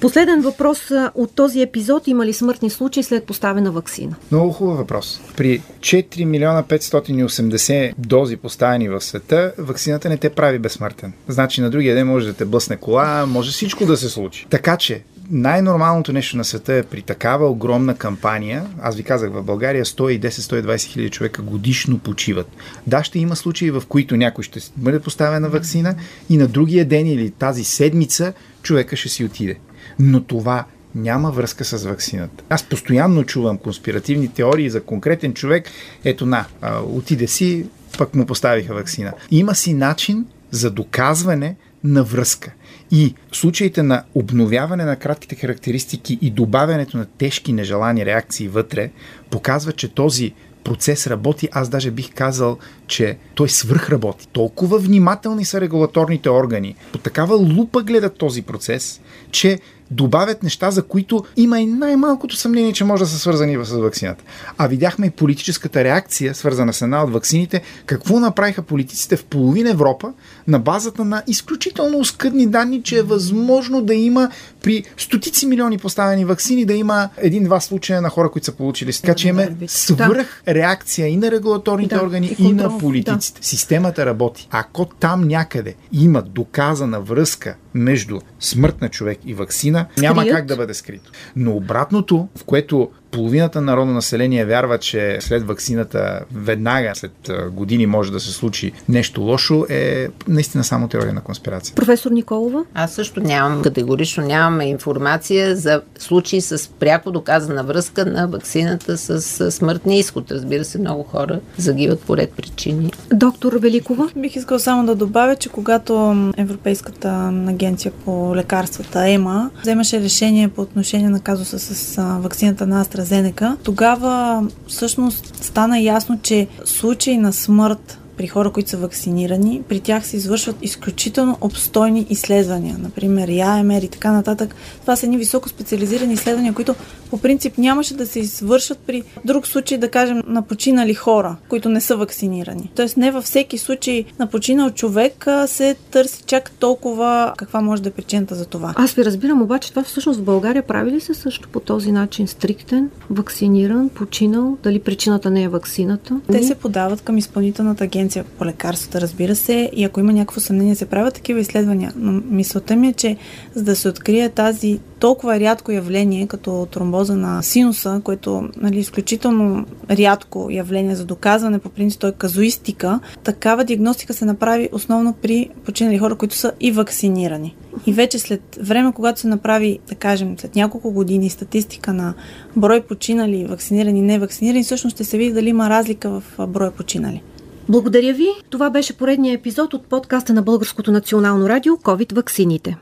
Последен 0.01 0.41
въпрос 0.41 0.91
от 1.15 1.35
този 1.35 1.63
епизод. 1.63 2.07
Има 2.07 2.27
ли 2.27 2.33
смъртни 2.33 2.71
случаи 2.71 3.03
след 3.03 3.25
поставена 3.25 3.73
вакцина? 3.73 4.17
Много 4.31 4.53
хубав 4.53 4.77
въпрос. 4.77 5.21
При 5.37 5.63
4 5.81 6.25
милиона 6.25 6.63
580 6.63 7.95
дози 7.99 8.37
поставени 8.37 8.89
в 8.89 9.01
света, 9.01 9.53
вакцината 9.59 10.09
не 10.09 10.17
те 10.17 10.31
прави 10.31 10.59
безсмъртен. 10.59 11.13
Значи 11.29 11.61
на 11.61 11.71
другия 11.71 11.95
ден 11.95 12.07
може 12.07 12.27
да 12.27 12.33
те 12.33 12.45
блъсне 12.45 12.77
кола, 12.77 13.27
може 13.27 13.51
всичко 13.51 13.87
да 13.87 13.97
се 13.97 14.09
случи. 14.09 14.47
Така 14.51 14.77
че 14.77 15.03
най-нормалното 15.31 16.13
нещо 16.13 16.37
на 16.37 16.45
света 16.45 16.75
е 16.75 16.83
при 16.83 17.03
такава 17.03 17.51
огромна 17.51 17.95
кампания, 17.95 18.67
аз 18.83 18.97
ви 18.97 19.03
казах, 19.03 19.31
в 19.31 19.43
България 19.43 19.85
110-120 19.85 20.83
хиляди 20.83 21.11
човека 21.11 21.43
годишно 21.43 21.99
почиват. 21.99 22.49
Да, 22.87 23.05
ще 23.05 23.19
има 23.19 23.37
случаи, 23.37 23.71
в 23.71 23.83
които 23.89 24.17
някой 24.17 24.45
ще 24.45 24.61
бъде 24.77 25.01
поставена 25.01 25.49
вакцина 25.49 25.95
и 26.31 26.37
на 26.37 26.49
другия 26.49 26.85
ден 26.85 27.07
или 27.07 27.31
тази 27.31 27.65
седмица 27.65 28.33
човека 28.63 28.97
ще 28.97 29.09
си 29.09 29.25
отиде. 29.25 29.59
Но 29.99 30.23
това 30.23 30.65
няма 30.95 31.31
връзка 31.31 31.65
с 31.65 31.85
вакцината. 31.85 32.45
Аз 32.49 32.63
постоянно 32.63 33.25
чувам 33.25 33.59
конспиративни 33.59 34.29
теории 34.29 34.71
за 34.71 34.83
конкретен 34.83 35.35
човек. 35.35 35.71
Ето 36.05 36.27
на, 36.27 36.45
отиде 36.85 37.27
си, 37.27 37.67
пък 37.99 38.15
му 38.15 38.27
поставиха 38.27 38.75
вакцина. 38.75 39.13
Има 39.31 39.55
си 39.55 39.75
начин 39.75 40.27
за 40.51 40.71
доказване 40.71 41.57
на 41.85 42.05
връзка. 42.05 42.53
И 42.91 43.15
случаите 43.33 43.83
на 43.83 44.05
обновяване 44.15 44.85
на 44.85 44.97
кратките 44.97 45.35
характеристики 45.35 46.19
и 46.23 46.31
добавянето 46.31 46.97
на 46.97 47.05
тежки 47.05 47.53
нежелани 47.53 48.07
реакции 48.07 48.49
вътре 48.49 48.91
показва, 49.31 49.73
че 49.73 49.95
този 49.95 50.35
процес 50.65 51.07
работи, 51.07 51.49
аз 51.53 51.69
даже 51.69 51.91
бих 51.91 52.15
казал, 52.15 52.59
че 52.91 53.17
той 53.35 53.49
свръхработи. 53.49 54.29
Толкова 54.29 54.79
внимателни 54.79 55.45
са 55.45 55.61
регулаторните 55.61 56.31
органи, 56.31 56.75
по 56.93 56.99
такава 56.99 57.37
лупа 57.37 57.83
гледат 57.83 58.19
този 58.19 58.43
процес, 58.43 59.01
че 59.31 59.59
добавят 59.91 60.43
неща, 60.43 60.71
за 60.71 60.83
които 60.83 61.25
има 61.37 61.61
и 61.61 61.67
най-малкото 61.67 62.37
съмнение, 62.37 62.73
че 62.73 62.85
може 62.85 63.05
да 63.05 63.11
са 63.11 63.19
свързани 63.19 63.65
с 63.65 63.73
вакцината. 63.73 64.25
А 64.59 64.67
видяхме 64.67 65.07
и 65.07 65.11
политическата 65.11 65.85
реакция, 65.85 66.35
свързана 66.35 66.73
с 66.73 66.83
една 66.83 67.05
от 67.05 67.13
вакцините, 67.13 67.63
какво 67.87 68.21
направиха 68.21 68.63
политиците 68.63 69.17
в 69.17 69.25
половин 69.25 69.67
Европа 69.67 70.13
на 70.49 70.59
базата 70.59 71.05
на 71.05 71.23
изключително 71.27 71.99
оскъдни 71.99 72.47
данни, 72.47 72.83
че 72.83 72.99
е 72.99 73.03
възможно 73.03 73.83
да 73.83 73.95
има 73.95 74.31
при 74.63 74.85
стотици 74.97 75.47
милиони 75.47 75.79
поставени 75.79 76.25
вакцини 76.25 76.65
да 76.65 76.75
има 76.75 77.09
един-два 77.17 77.61
случая 77.61 78.03
на 78.03 78.09
хора, 78.09 78.31
които 78.31 78.45
са 78.45 78.53
получили. 78.53 78.93
Така 78.93 79.15
че 79.15 79.29
имаме 79.29 79.57
свръх 79.67 80.43
реакция 80.49 81.09
и 81.09 81.17
на 81.17 81.31
регулаторните 81.31 81.95
да, 81.95 82.03
органи, 82.03 82.37
и, 82.39 82.45
и 82.45 82.53
на 82.53 82.79
политиците. 82.81 83.41
Да. 83.41 83.47
Системата 83.47 84.07
работи. 84.07 84.49
Ако 84.51 84.85
там 84.85 85.29
някъде 85.29 85.75
има 85.93 86.23
доказана 86.23 87.01
връзка 87.01 87.57
между 87.75 88.19
смърт 88.41 88.81
на 88.81 88.89
човек 88.89 89.19
и 89.27 89.35
вакцина, 89.35 89.87
няма 89.99 90.27
как 90.27 90.47
да 90.47 90.57
бъде 90.57 90.75
скрито. 90.75 91.11
Но 91.37 91.57
обратното, 91.57 92.29
в 92.39 92.45
което 92.45 92.91
половината 93.11 93.61
народно 93.61 93.95
население 93.95 94.45
вярва, 94.45 94.79
че 94.79 95.19
след 95.21 95.47
вакцината 95.47 96.21
веднага, 96.35 96.93
след 96.95 97.31
години 97.51 97.87
може 97.87 98.13
да 98.13 98.21
се 98.21 98.33
случи 98.33 98.73
нещо 98.89 99.21
лошо, 99.21 99.67
е 99.69 100.09
наистина 100.29 100.65
само 100.65 100.89
теория 100.89 101.13
на 101.13 101.21
конспирация. 101.21 101.75
Професор 101.75 102.11
Николова? 102.11 102.65
Аз 102.75 102.93
също 102.93 103.21
нямам, 103.21 103.63
категорично 103.63 104.25
нямаме 104.27 104.65
информация 104.65 105.57
за 105.57 105.83
случаи 105.99 106.41
с 106.41 106.71
пряко 106.71 107.11
доказана 107.11 107.65
връзка 107.65 108.07
на 108.07 108.29
вакцината 108.29 108.99
с 108.99 109.51
смъртни 109.51 109.99
изход. 109.99 110.31
Разбира 110.31 110.65
се, 110.65 110.79
много 110.79 111.03
хора 111.03 111.41
загиват 111.59 112.01
по 112.01 112.17
ред 112.17 112.33
причини. 112.33 112.93
Доктор 113.13 113.53
Великова? 113.53 114.09
Бих 114.17 114.37
искал 114.37 114.59
само 114.59 114.87
да 114.87 114.95
добавя, 114.95 115.37
че 115.37 115.49
когато 115.49 116.17
Европейската 116.37 117.31
агенция 117.61 117.93
по 118.05 118.37
лекарствата 118.37 119.09
ЕМА 119.09 119.51
вземаше 119.63 120.01
решение 120.01 120.49
по 120.49 120.63
отношение 120.63 121.09
на 121.09 121.21
казуса 121.21 121.59
с 121.59 122.03
вакцината 122.21 122.67
на 122.67 122.85
AstraZeneca, 122.85 123.57
тогава 123.63 124.45
всъщност 124.69 125.45
стана 125.45 125.81
ясно, 125.81 126.19
че 126.23 126.47
случай 126.65 127.19
на 127.19 127.33
смърт 127.33 128.00
при 128.21 128.27
хора, 128.27 128.51
които 128.51 128.71
са 128.71 128.77
вакцинирани, 128.77 129.63
при 129.69 129.81
тях 129.81 130.07
се 130.07 130.17
извършват 130.17 130.57
изключително 130.63 131.39
обстойни 131.41 132.07
изследвания, 132.11 132.77
например 132.79 133.29
ЯМР 133.29 133.83
и 133.83 133.89
така 133.89 134.13
нататък. 134.13 134.55
Това 134.81 134.97
са 134.97 135.07
едни 135.07 135.19
високо 135.19 135.49
специализирани 135.49 136.13
изследвания, 136.13 136.55
които 136.55 136.75
по 137.11 137.19
принцип 137.19 137.59
нямаше 137.59 137.95
да 137.95 138.07
се 138.07 138.21
извършат 138.21 138.79
при 138.79 139.03
друг 139.25 139.47
случай, 139.47 139.79
да 139.79 139.91
кажем, 139.91 140.23
на 140.27 140.43
починали 140.43 140.95
хора, 140.95 141.37
които 141.49 141.69
не 141.69 141.81
са 141.81 141.97
вакцинирани. 141.97 142.71
Тоест 142.77 142.97
не 142.97 143.11
във 143.11 143.25
всеки 143.25 143.59
случай 143.59 144.05
на 144.19 144.27
починал 144.27 144.71
човек 144.71 145.27
се 145.47 145.77
търси 145.91 146.23
чак 146.27 146.51
толкова 146.51 147.35
каква 147.37 147.61
може 147.61 147.83
да 147.83 147.89
е 147.89 147.93
причината 147.93 148.35
за 148.35 148.45
това. 148.45 148.75
Аз 148.77 148.93
ви 148.93 149.05
разбирам, 149.05 149.43
обаче 149.43 149.71
това 149.71 149.83
всъщност 149.83 150.21
в 150.21 150.25
България 150.25 150.63
прави 150.63 150.91
ли 150.91 151.01
се 151.01 151.15
също 151.15 151.49
по 151.49 151.61
този 151.61 151.93
начин 151.93 152.29
стриктен, 152.29 152.91
вакциниран, 153.11 153.89
починал, 153.89 154.57
дали 154.63 154.79
причината 154.79 155.31
не 155.31 155.43
е 155.43 155.49
вакцината? 155.49 156.21
Те 156.33 156.43
се 156.43 156.55
подават 156.55 157.01
към 157.01 157.19
изпълнителната 157.19 157.85
агенция 157.85 158.10
по 158.39 158.45
лекарствата, 158.45 159.01
разбира 159.01 159.37
се, 159.37 159.71
и 159.73 159.85
ако 159.85 160.01
има 160.01 160.13
някакво 160.13 160.41
съмнение, 160.41 160.75
се 160.75 160.87
правят 160.87 161.15
такива 161.15 161.41
изследвания. 161.41 161.93
Но 161.97 162.23
мисълта 162.31 162.77
ми 162.77 162.89
е, 162.89 162.93
че 162.93 163.17
за 163.55 163.65
да 163.65 163.77
се 163.77 163.89
открие 163.89 164.29
тази 164.29 164.81
толкова 164.99 165.41
рядко 165.41 165.73
явление, 165.73 166.27
като 166.27 166.67
тромбоза 166.71 167.17
на 167.17 167.43
синуса, 167.43 168.01
което 168.05 168.49
нали, 168.57 168.77
е 168.77 168.81
изключително 168.81 169.67
рядко 169.91 170.49
явление 170.51 170.97
за 170.97 171.05
доказване, 171.05 171.59
по 171.59 171.69
принцип 171.69 172.01
той 172.01 172.11
е 172.11 172.13
казуистика, 172.13 173.01
такава 173.25 173.65
диагностика 173.65 174.15
се 174.15 174.25
направи 174.25 174.69
основно 174.73 175.13
при 175.13 175.49
починали 175.65 175.99
хора, 175.99 176.15
които 176.15 176.35
са 176.35 176.53
и 176.61 176.73
вакцинирани. 176.73 177.57
И 177.87 177.93
вече 177.93 178.19
след 178.19 178.59
време, 178.63 178.93
когато 178.93 179.21
се 179.21 179.29
направи, 179.29 179.79
да 179.89 179.95
кажем, 179.95 180.39
след 180.39 180.57
няколко 180.57 180.91
години 180.91 181.31
статистика 181.31 181.93
на 181.93 182.15
брой 182.57 182.81
починали, 182.81 183.45
вакцинирани 183.45 184.03
невакцинирани, 184.03 184.65
всъщност 184.65 184.97
ще 184.97 185.05
се 185.05 185.19
види 185.19 185.33
дали 185.33 185.49
има 185.49 185.71
разлика 185.71 186.11
в 186.11 186.47
броя 186.47 186.71
починали. 186.71 187.23
Благодаря 187.71 188.15
ви. 188.15 188.29
Това 188.51 188.71
беше 188.71 188.97
поредният 188.97 189.41
епизод 189.41 189.75
от 189.75 189.87
подкаста 189.87 190.33
на 190.33 190.43
Българското 190.43 190.93
национално 190.93 191.49
радио 191.49 191.77
COVID 191.77 192.15
ваксините. 192.15 192.77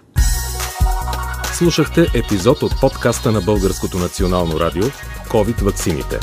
Слушахте 1.53 2.07
епизод 2.15 2.63
от 2.63 2.81
подкаста 2.81 3.33
на 3.33 3.41
Българското 3.41 3.99
национално 3.99 4.61
радио 4.61 4.83
COVID 5.29 5.65
ваксините. 5.65 6.21